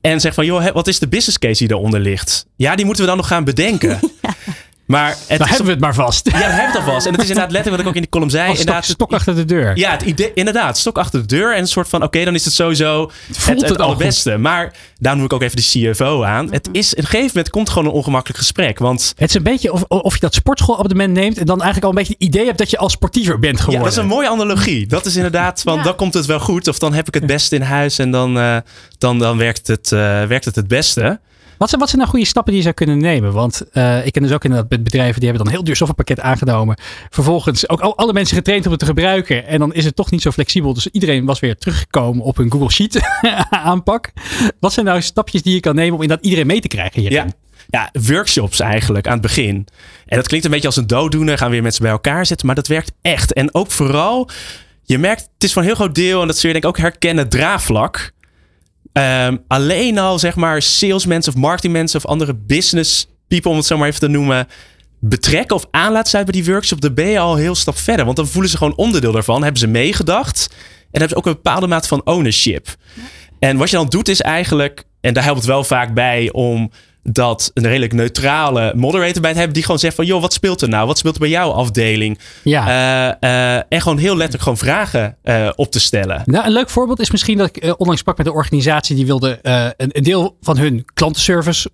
[0.00, 2.46] En zeg van, joh, wat is de business case die eronder ligt?
[2.56, 3.98] Ja, die moeten we dan nog gaan bedenken.
[4.86, 6.30] Maar het Dan is hebben we het maar vast.
[6.30, 7.06] Ja, we hebben het al vast.
[7.06, 8.48] En het is inderdaad letterlijk wat ik ook in die column zei.
[8.48, 9.76] Als stok, inderdaad, stok achter de deur.
[9.78, 10.78] Ja, het idee, inderdaad.
[10.78, 11.54] Stok achter de deur.
[11.54, 14.36] En een soort van, oké, dan is het sowieso het, voelt het, het al allerbeste.
[14.36, 16.52] Maar daar noem ik ook even de CFO aan.
[16.52, 18.78] Het is, op een gegeven moment komt gewoon een ongemakkelijk gesprek.
[18.78, 21.90] Want Het is een beetje of, of je dat sportschoolabonnement neemt en dan eigenlijk al
[21.90, 23.84] een beetje het idee hebt dat je al sportiever bent ja, geworden.
[23.84, 24.86] dat is een mooie analogie.
[24.86, 25.82] Dat is inderdaad, van Ja.
[25.82, 26.68] dan komt het wel goed.
[26.68, 28.56] Of dan heb ik het beste in huis en dan, eh,
[28.98, 31.20] dan, dan werkt, het, eh, werkt het het beste.
[31.58, 33.32] Wat zijn, wat zijn nou goede stappen die je zou kunnen nemen?
[33.32, 36.20] Want eh, ik ken dus ook inderdaad be- bedrijven die hebben dan heel duur softwarepakket
[36.24, 36.76] aangenomen.
[37.10, 39.46] Vervolgens ook al, alle mensen getraind om het te gebruiken.
[39.46, 40.74] En dan is het toch niet zo flexibel.
[40.74, 43.00] Dus iedereen was weer teruggekomen op hun Google Sheet
[43.50, 44.12] aanpak.
[44.60, 47.32] Wat zijn nou stapjes die je kan nemen om inderdaad iedereen mee te krijgen hierin?
[47.70, 47.90] Ja.
[47.92, 49.66] Workshops eigenlijk aan het begin.
[50.06, 51.38] En dat klinkt een beetje als een dooddoener.
[51.38, 52.46] Gaan weer mensen bij elkaar zitten.
[52.46, 53.32] Maar dat werkt echt.
[53.32, 54.28] En ook vooral,
[54.82, 56.70] je merkt, het is voor een heel groot deel, en dat zul je denk ik
[56.70, 58.12] ook herkennen, draagvlak.
[58.94, 63.78] Ehm, alleen al zeg maar salesmensen of marketingmensen of andere business people, om het zo
[63.78, 64.46] maar even te noemen,
[65.00, 67.78] betrekken of aan laten sluiten bij die workshop, dan ben je al een heel stap
[67.78, 68.04] verder.
[68.04, 71.32] Want dan voelen ze gewoon onderdeel daarvan, hebben ze meegedacht en hebben ze ook een
[71.32, 72.76] bepaalde mate van ownership.
[73.38, 76.70] En wat je dan doet is eigenlijk, en daar helpt het wel vaak bij om
[77.04, 80.60] dat een redelijk neutrale moderator bij te hebben die gewoon zegt van joh, wat speelt
[80.60, 80.86] er nou?
[80.86, 82.18] Wat speelt er bij jouw afdeling?
[82.42, 82.66] Ja.
[83.20, 86.22] Eh, eh, en gewoon heel letterlijk gewoon vragen eh, op te stellen.
[86.24, 89.38] Nou, een leuk voorbeeld is misschien dat ik onlangs sprak met een organisatie die wilde
[89.42, 91.70] een, een deel van hun klantenservice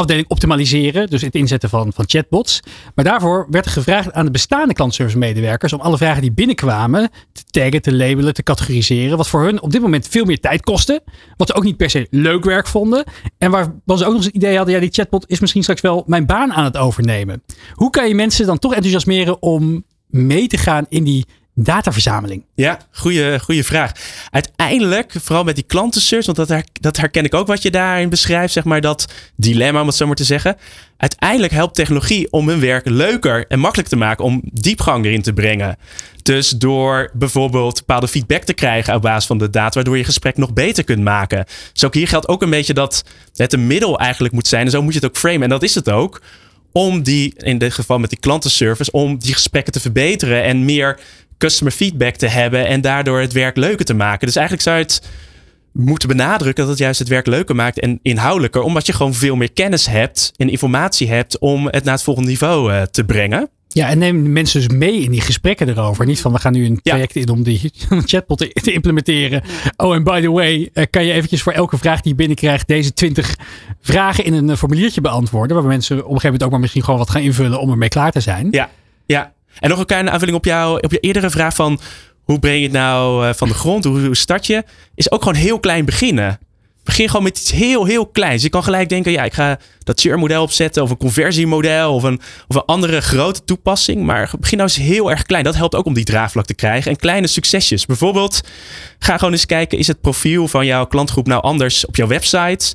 [0.00, 1.10] afdeling optimaliseren.
[1.10, 2.60] Dus het inzetten van, van chatbots.
[2.94, 7.10] Maar daarvoor werd er gevraagd aan de bestaande klantenservice medewerkers om alle vragen die binnenkwamen
[7.32, 9.16] te taggen, te labelen, te categoriseren.
[9.16, 11.02] Wat voor hun op dit moment veel meer tijd kostte.
[11.36, 13.04] Wat ze ook niet per se leuk werk vonden.
[13.38, 15.62] En waar waar ze ook nog eens het idee hadden, ja die chatbot is misschien
[15.62, 17.42] straks wel mijn baan aan het overnemen.
[17.72, 22.44] Hoe kan je mensen dan toch enthousiasmeren om mee te gaan in die dataverzameling?
[22.54, 23.92] Ja, goede, goede vraag.
[24.30, 28.52] Uiteindelijk, vooral met die klantensearch, want dat, dat herken ik ook wat je daarin beschrijft,
[28.52, 30.56] zeg maar, dat dilemma, om het zo maar te zeggen.
[30.96, 35.32] Uiteindelijk helpt technologie om hun werk leuker en makkelijk te maken, om diepgang erin te
[35.32, 35.76] brengen.
[36.22, 40.36] Dus door bijvoorbeeld bepaalde feedback te krijgen op basis van de data, waardoor je gesprek
[40.36, 41.44] nog beter kunt maken.
[41.72, 44.64] Dus ook hier geldt ook een beetje dat het een middel eigenlijk moet zijn.
[44.64, 45.42] En zo moet je het ook framen.
[45.42, 46.20] En dat is het ook
[46.72, 50.98] om die, in dit geval met die klantenservice, om die gesprekken te verbeteren en meer
[51.40, 54.26] customer feedback te hebben en daardoor het werk leuker te maken.
[54.26, 55.02] Dus eigenlijk zou je het
[55.72, 59.36] moeten benadrukken dat het juist het werk leuker maakt en inhoudelijker, omdat je gewoon veel
[59.36, 63.48] meer kennis hebt en informatie hebt om het naar het volgende niveau eh, te brengen.
[63.72, 66.06] Ja, en neem mensen dus mee in die gesprekken erover.
[66.06, 67.72] Niet van we gaan nu een project in om die
[68.04, 69.42] chatbot te, te implementeren.
[69.76, 72.68] Oh, en by the way, eh, kan je eventjes voor elke vraag die je binnenkrijgt
[72.68, 73.36] deze 20
[73.80, 75.56] vragen in een eh, formuliertje beantwoorden.
[75.56, 77.88] Waar mensen op een gegeven moment ook maar misschien gewoon wat gaan invullen om ermee
[77.88, 78.48] klaar te zijn.
[78.50, 78.70] Ja,
[79.06, 79.32] ja.
[79.58, 81.80] En nog een kleine aanvulling op, jou, op je eerdere vraag van
[82.30, 83.84] hoe breng je het nou eh, van de grond?
[83.84, 84.64] Hoe, start je?
[84.94, 86.38] Is ook gewoon heel klein beginnen.
[86.84, 88.42] Begin gewoon met iets heel, heel kleins.
[88.42, 92.20] Je kan gelijk denken, ja, ik ga dat churn-model opzetten of een conversiemodel of een,
[92.48, 94.02] of een andere grote toepassing.
[94.02, 95.44] Maar begin nou eens heel erg klein.
[95.44, 96.90] Dat helpt ook om die draagvlak te krijgen.
[96.90, 97.86] En kleine succesjes.
[97.86, 98.40] Bijvoorbeeld,
[98.98, 102.74] ga gewoon eens kijken, is het profiel van jouw klantgroep nou anders op jouw website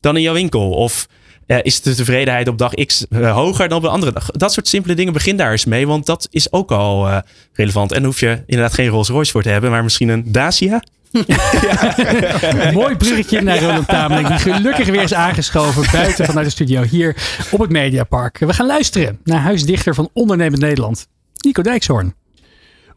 [0.00, 0.70] dan in jouw winkel?
[0.70, 1.06] Of
[1.50, 4.30] uh, is de tevredenheid op dag X uh, hoger dan op een andere dag?
[4.30, 7.18] Dat soort simpele dingen, begin daar eens mee, want dat is ook al uh,
[7.52, 7.90] relevant.
[7.90, 10.82] En dan hoef je inderdaad geen Rolls Royce voor te hebben, maar misschien een Dacia.
[11.26, 12.70] ja.
[12.72, 17.16] Mooi bruggetje naar Roland Tameling, die gelukkig weer is aangeschoven buiten vanuit de studio hier
[17.50, 18.38] op het Mediapark.
[18.38, 21.06] We gaan luisteren naar huisdichter van Ondernemend Nederland,
[21.44, 22.14] Nico Dijkshoorn.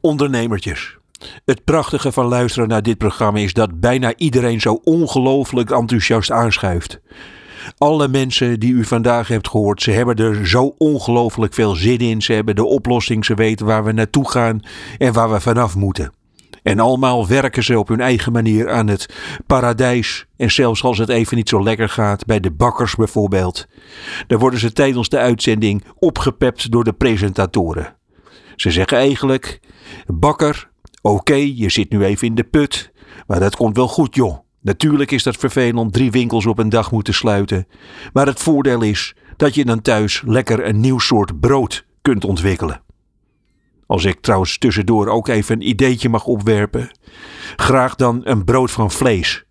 [0.01, 0.97] Ondernemertjes.
[1.45, 6.99] Het prachtige van luisteren naar dit programma is dat bijna iedereen zo ongelooflijk enthousiast aanschuift.
[7.78, 12.22] Alle mensen die u vandaag hebt gehoord, ze hebben er zo ongelooflijk veel zin in.
[12.22, 14.59] Ze hebben de oplossing, ze weten waar we naartoe gaan
[14.97, 16.11] en waar we vanaf moeten.
[16.64, 19.16] En allemaal werken ze op hun eigen manier aan het
[19.47, 20.26] paradijs.
[20.38, 23.68] En zelfs als het even niet zo lekker gaat, bij de bakkers bijvoorbeeld.
[24.28, 27.95] Dan worden ze tijdens de uitzending opgepept door de presentatoren.
[28.55, 29.59] Ze zeggen eigenlijk:
[30.05, 30.70] Bakker,
[31.01, 32.91] oké, je zit nu even in de put.
[33.28, 34.43] Maar dat komt wel goed, joh.
[34.64, 37.68] Natuurlijk is dat vervelend drie winkels op een dag moeten sluiten.
[38.14, 42.82] Maar het voordeel is dat je dan thuis lekker een nieuw soort brood kunt ontwikkelen.
[43.86, 46.91] Als ik trouwens tussendoor ook even een ideetje mag opwerpen.
[47.55, 49.43] Graag dan een brood van vlees.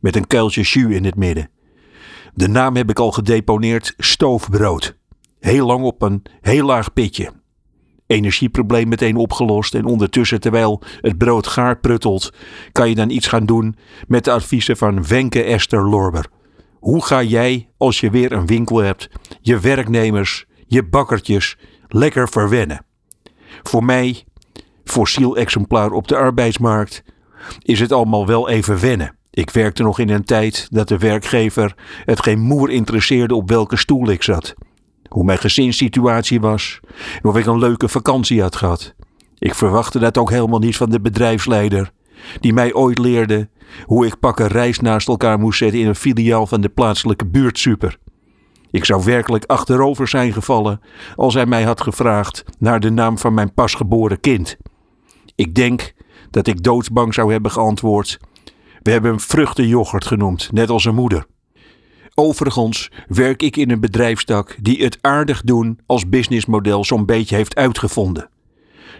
[0.00, 1.50] Met een kuiltje jus in het midden.
[2.34, 4.96] De naam heb ik al gedeponeerd: stoofbrood.
[5.40, 7.32] Heel lang op een heel laag pitje.
[8.06, 12.32] Energieprobleem meteen opgelost en ondertussen terwijl het brood gaar pruttelt,
[12.72, 13.76] kan je dan iets gaan doen
[14.08, 16.26] met de adviezen van Wenke Esther Lorber.
[16.72, 19.08] Hoe ga jij, als je weer een winkel hebt,
[19.40, 21.56] je werknemers, je bakkertjes
[21.88, 22.84] lekker verwennen?
[23.62, 24.24] Voor mij,
[24.84, 27.02] fossiel exemplaar op de arbeidsmarkt,
[27.62, 29.16] is het allemaal wel even wennen.
[29.30, 33.76] Ik werkte nog in een tijd dat de werkgever het geen moer interesseerde op welke
[33.76, 34.54] stoel ik zat.
[35.08, 36.80] Hoe mijn gezinssituatie was
[37.22, 38.94] en of ik een leuke vakantie had gehad.
[39.38, 41.92] Ik verwachtte dat ook helemaal niet van de bedrijfsleider,
[42.40, 43.48] die mij ooit leerde
[43.84, 47.98] hoe ik pakken reis naast elkaar moest zetten in een filiaal van de plaatselijke buurtsuper.
[48.70, 50.80] Ik zou werkelijk achterover zijn gevallen
[51.16, 54.56] als hij mij had gevraagd naar de naam van mijn pasgeboren kind.
[55.34, 55.92] Ik denk
[56.30, 58.18] dat ik doodsbang zou hebben geantwoord:
[58.82, 61.26] We hebben hem vruchtenjoghurt genoemd, net als een moeder.
[62.18, 67.56] Overigens werk ik in een bedrijfstak die het aardig doen als businessmodel zo'n beetje heeft
[67.56, 68.28] uitgevonden.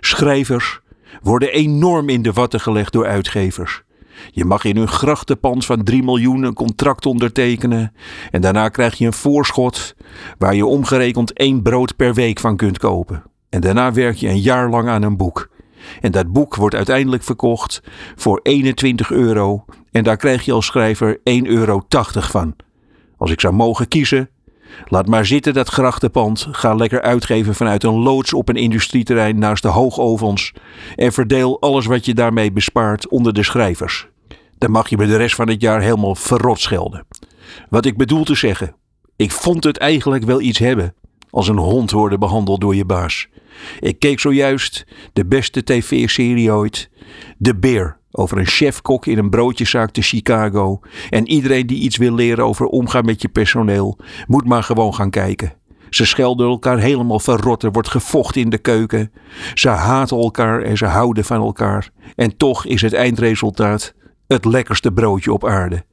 [0.01, 0.81] Schrijvers
[1.23, 3.83] worden enorm in de watten gelegd door uitgevers.
[4.31, 7.93] Je mag in hun grachtenpand van 3 miljoen een contract ondertekenen
[8.31, 9.95] en daarna krijg je een voorschot
[10.39, 13.23] waar je omgerekend één brood per week van kunt kopen.
[13.49, 15.49] En daarna werk je een jaar lang aan een boek.
[16.01, 17.83] En dat boek wordt uiteindelijk verkocht
[18.17, 22.55] voor 21 euro en daar krijg je als schrijver 1,80 euro van.
[23.17, 24.31] Als ik zou mogen kiezen,
[24.89, 26.49] laat maar zitten dat grachtenpand.
[26.51, 30.53] Ga lekker uitgeven vanuit een loods op een industrieterrein naast de hoogovens.
[30.97, 34.09] En verdeel alles wat je daarmee bespaart onder de schrijvers.
[34.59, 37.07] Dan mag je me de rest van het jaar helemaal verrot schelden.
[37.69, 38.75] Wat ik bedoel te zeggen,
[39.17, 40.95] ik vond het eigenlijk wel iets hebben
[41.31, 43.29] als een hond worden behandeld door je baas.
[43.81, 46.91] Ik keek zojuist de beste tv-serie ooit,
[47.41, 50.81] The Bear over een chefkok in een broodjeszaak te Chicago.
[51.11, 55.11] En iedereen die iets wil leren over omgaan met je personeel, moet maar gewoon gaan
[55.11, 55.53] kijken.
[55.91, 57.63] Ze schelden elkaar helemaal verrot.
[57.63, 59.13] Er wordt gevochten in de keuken.
[59.55, 61.91] Ze haten elkaar en ze houden van elkaar.
[62.15, 63.95] En toch is het eindresultaat
[64.27, 65.85] het lekkerste broodje op aarde.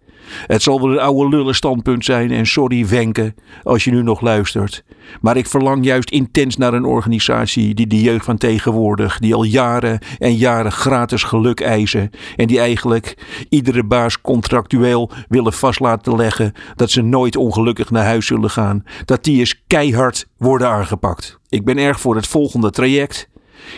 [0.47, 4.21] Het zal wel een oude lullen standpunt zijn en sorry Wenke als je nu nog
[4.21, 4.83] luistert.
[5.21, 9.43] Maar ik verlang juist intens naar een organisatie die de jeugd van tegenwoordig, die al
[9.43, 13.17] jaren en jaren gratis geluk eisen en die eigenlijk
[13.49, 18.83] iedere baas contractueel willen vast laten leggen dat ze nooit ongelukkig naar huis zullen gaan,
[19.05, 21.39] dat die eens keihard worden aangepakt.
[21.49, 23.29] Ik ben erg voor het volgende traject.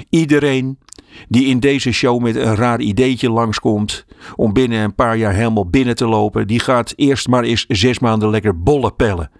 [0.09, 0.77] Iedereen
[1.28, 4.05] die in deze show met een raar ideetje langskomt
[4.36, 7.99] om binnen een paar jaar helemaal binnen te lopen, die gaat eerst maar eens zes
[7.99, 9.32] maanden lekker bollen pellen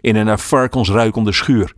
[0.00, 0.40] in een naar
[0.72, 1.72] ruikende schuur.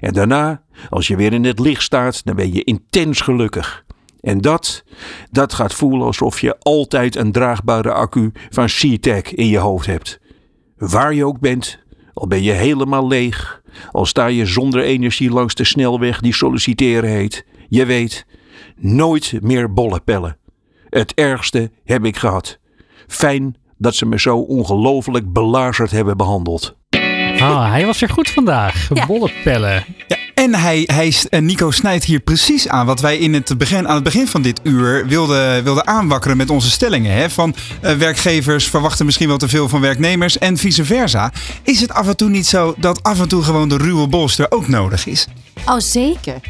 [0.00, 3.84] En daarna, als je weer in het licht staat, dan ben je intens gelukkig.
[4.20, 4.84] En dat,
[5.30, 10.20] dat gaat voelen alsof je altijd een draagbare accu van SeaTac in je hoofd hebt.
[10.76, 11.82] Waar je ook bent,
[12.12, 17.10] al ben je helemaal leeg, Al sta je zonder energie langs de snelweg die solliciteren
[17.10, 17.44] heet.
[17.68, 18.26] Je weet,
[18.76, 20.36] nooit meer bollen pellen.
[20.88, 22.58] Het ergste heb ik gehad.
[23.06, 26.76] Fijn dat ze me zo ongelooflijk belazerd hebben behandeld.
[27.38, 28.88] Ah, hij was weer goed vandaag.
[28.94, 29.06] Ja.
[29.06, 29.84] Bollepellen.
[30.08, 33.88] Ja, en hij, hij, en Nico snijdt hier precies aan wat wij in het begin,
[33.88, 37.12] aan het begin van dit uur wilden, wilden aanwakkeren met onze stellingen.
[37.12, 37.30] Hè?
[37.30, 41.32] Van eh, werkgevers verwachten misschien wel te veel van werknemers en vice versa.
[41.62, 44.46] Is het af en toe niet zo dat af en toe gewoon de ruwe bolster
[44.48, 45.26] ook nodig is?
[45.66, 46.40] Oh, zeker.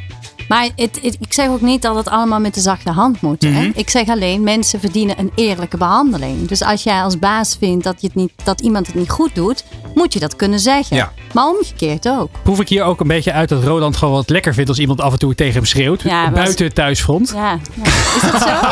[0.48, 3.42] Maar het, het- ik zeg ook niet dat het allemaal met de zachte hand moet.
[3.42, 3.50] hè.
[3.50, 3.70] Mhm.
[3.74, 6.48] Ik zeg alleen, mensen verdienen een eerlijke behandeling.
[6.48, 9.34] Dus als jij als baas vindt dat, je het niet, dat iemand het niet goed
[9.34, 9.64] doet,
[9.94, 10.96] moet je dat kunnen zeggen.
[10.96, 11.12] Ja.
[11.32, 12.28] Maar omgekeerd ook.
[12.42, 15.00] Proef ik hier ook een beetje uit dat Roland gewoon wat lekker vindt als iemand
[15.00, 16.02] af en toe tegen hem schreeuwt.
[16.02, 17.32] Ja, buiten het thuisfront.
[17.34, 17.58] Ja.
[17.82, 17.84] ja.
[18.16, 18.48] Is dat zo?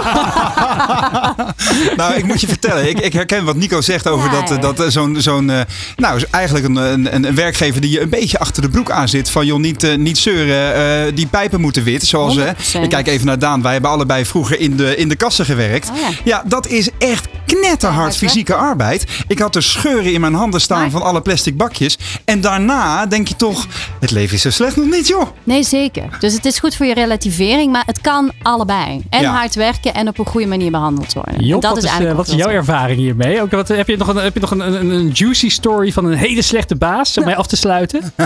[1.96, 4.56] Nou, ik moet je vertellen, ik, ik herken wat Nico zegt over Ja, dat, ja.
[4.56, 5.60] dat eh, zo'n, zo'n eh,
[5.96, 9.08] nou, is eigenlijk een, een, een werkgever die je een beetje achter de broek aan
[9.08, 9.30] zit.
[9.30, 10.74] Van joh, niet, eh, niet zeuren,
[11.06, 12.04] eh, die pijpen moeten wit.
[12.04, 12.84] Zoals, eh, 100%.
[12.84, 15.90] ik kijk even naar Daan, wij hebben allebei vroeger in de, in de kassen gewerkt.
[15.90, 16.08] Oh ja.
[16.24, 19.04] Ja, dat is echt knetterhard Ja, fysieke arbeid.
[19.26, 21.98] Ik had er scheuren in mijn handen staan Maar- van alle plastic bakjes.
[22.24, 23.66] En daarna denk je toch,
[24.00, 25.26] het leven is zo slecht nog niet joh.
[25.44, 26.04] Nee, zeker.
[26.18, 29.02] Dus het is goed voor je relativering, maar het kan allebei.
[29.10, 29.32] En Ja.
[29.32, 31.34] hard werken en op een goede manier behandeld worden.
[31.34, 33.42] En dat wat is eh, eigenlijk wat is wat jouw ervaring hiermee?
[33.42, 36.04] Ook, wat, heb je nog, een, heb je nog een, een, een juicy story van
[36.04, 38.00] een hele slechte baas om mij af te sluiten?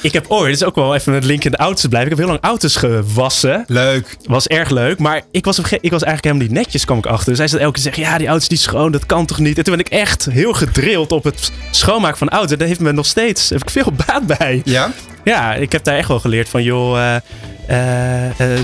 [0.00, 2.10] Ik heb ooit, dit is ook wel even een link in de auto's blijven.
[2.10, 3.64] Ik heb heel lang auto's gewassen.
[3.66, 4.16] Leuk.
[4.24, 7.06] Was erg leuk, maar ik was, op ik was eigenlijk helemaal niet netjes, kwam ik
[7.06, 7.28] achter.
[7.28, 9.38] Dus hij zat elke keer zeggen, ja, die auto is niet schoon, dat kan toch
[9.38, 9.58] niet?
[9.58, 12.58] En toen ben ik echt heel gedrild op het schoonmaken van auto's.
[12.58, 14.62] Daar heeft me nog steeds, heb ik veel baat bij.
[14.64, 14.92] Ja?
[15.24, 17.20] Ja, ik heb daar echt wel geleerd van, joh, eh,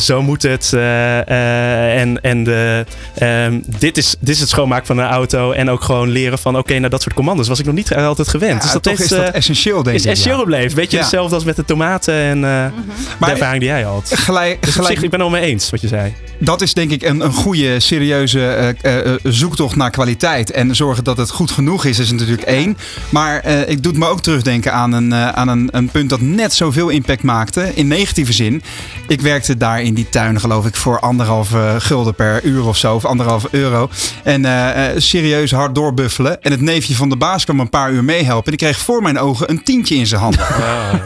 [0.01, 0.73] zo moet het.
[0.73, 2.85] eh, eh, en en de,
[3.15, 5.53] ehm, dit, is, dit is het schoonmaken van een auto.
[5.53, 8.29] En ook gewoon leren van, oké, nou dat soort commando's was ik nog niet altijd
[8.29, 8.53] gewend.
[8.55, 10.07] Ja, dus dat toch is dat eh, essentieel denk is ik.
[10.07, 10.13] ja.
[10.13, 10.77] essentieel gebleven.
[10.77, 11.03] Weet je, Ja.
[11.03, 13.25] hetzelfde als met de tomaten en eh, Mhm.
[13.25, 14.11] de ervaring die jij had.
[14.15, 16.15] Gelijk, Dus op gelijk, zich, ik ben het wel mee eens wat je zei.
[16.45, 20.51] Dat is denk ik een, een goede, serieuze eh, eh, eh, zoektocht naar kwaliteit.
[20.51, 22.77] En zorgen dat het goed genoeg is, is natuurlijk één.
[23.09, 26.21] Maar eh, ik doe het me ook terugdenken aan, een, aan een, een punt dat
[26.21, 27.71] net zoveel impact maakte.
[27.75, 28.63] In negatieve zin.
[29.09, 32.95] Ik werkte daar in die tuin, geloof ik, voor anderhalve gulden per uur of zo.
[32.95, 33.89] Of anderhalve euro.
[34.23, 36.43] En eh, eh, serieus hard doorbuffelen.
[36.43, 38.47] En het neefje van de baas kwam een paar uur meehelpen.
[38.47, 40.41] En ik kreeg voor mijn ogen een tientje in zijn handen.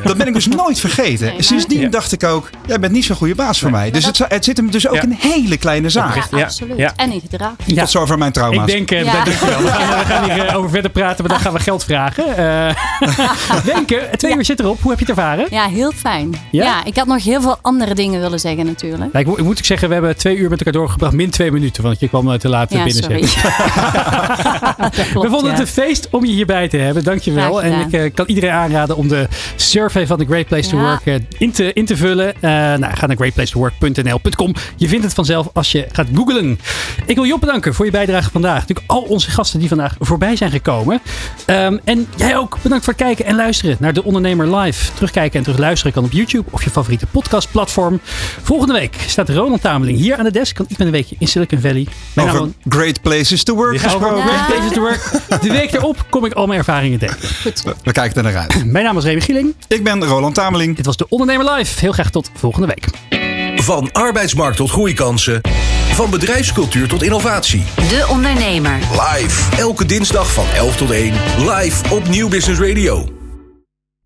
[0.04, 1.24] Dat ben ik dus nooit vergeten.
[1.26, 1.88] Nee, maar- Sindsdien Ja.
[1.88, 3.90] dacht ik ook, jij bent niet zo'n goede baas voor mij.
[3.90, 5.02] Dus het, het zit hem dus ook Ja.
[5.02, 6.12] in hele kleine zaken.
[6.12, 6.30] zeggen.
[6.36, 6.78] Ja, Ja, absoluut.
[6.78, 6.92] ja.
[6.96, 7.52] En in gedrag.
[7.64, 7.80] Ja.
[7.80, 8.66] Tot zover mijn Ik trauma's.
[8.66, 9.12] denk, eh, Ja.
[9.12, 9.62] dankjewel.
[9.62, 12.36] We gaan, we gaan hier eh, over verder praten, maar dan gaan we geld vragen.
[12.36, 12.74] Eh
[13.74, 14.80] Wenke, twee uur zit erop.
[14.82, 15.46] Hoe heb je het ervaren?
[15.50, 16.34] Ja, heel fijn.
[16.50, 16.64] Ja?
[16.64, 16.84] Ja?
[16.84, 19.12] ik had nog heel veel andere dingen willen zeggen natuurlijk.
[19.12, 21.12] Ja, ik, moet- ik moet zeggen, we hebben twee uur met elkaar doorgebracht.
[21.12, 23.02] Min twee minuten, want je kwam eh, te laat Ja, binnen.
[23.02, 23.20] sorry.
[24.78, 27.04] Dat klopt, we vonden het een feest om je hierbij te hebben.
[27.04, 27.62] Dankjewel.
[27.62, 30.76] En ik eh, kan iedereen aanraden om de survey van The Great Place to.
[30.78, 32.34] Work eh, in, te, in te vullen.
[32.34, 34.54] Eh, nou, ga naar greatplacetowork.nl.com.
[34.76, 36.58] Je vindt het vanzelf als je gaat googlen.
[37.06, 38.60] Ik wil Job bedanken voor je bijdrage vandaag.
[38.60, 41.00] Natuurlijk al onze gasten die vandaag voorbij zijn gekomen.
[41.46, 44.92] Ehm, en jij ook bedankt voor het kijken en luisteren naar De Ondernemer Live.
[44.92, 48.00] Terugkijken en terugluisteren kan op YouTube of je favoriete podcastplatform.
[48.42, 50.54] Volgende week staat Ronald Tameling hier aan de desk.
[50.54, 51.86] Kan ik met een weekje in Silicon Valley.
[52.12, 54.22] Mijn Over naam great places to work over.
[54.22, 55.10] Great Places to Work.
[55.42, 57.16] De week erop kom ik al mijn ervaringen delen.
[57.42, 57.62] Goed.
[57.82, 58.64] We kijken er naar uit.
[58.64, 59.54] Mijn naam is Remy Gieling.
[59.68, 60.76] Ik ben Roland Tameling.
[60.76, 61.80] Dit was De Ondernemer Live.
[61.80, 63.17] Heel graag tot volgende week.
[63.56, 65.40] Van arbeidsmarkt tot groeikansen.
[65.92, 67.64] Van bedrijfscultuur tot innovatie.
[67.74, 68.78] De Ondernemer.
[68.90, 69.56] Live.
[69.56, 71.12] Elke dinsdag van 11 tot 1.
[71.38, 73.17] Live op Nieuw Business Radio.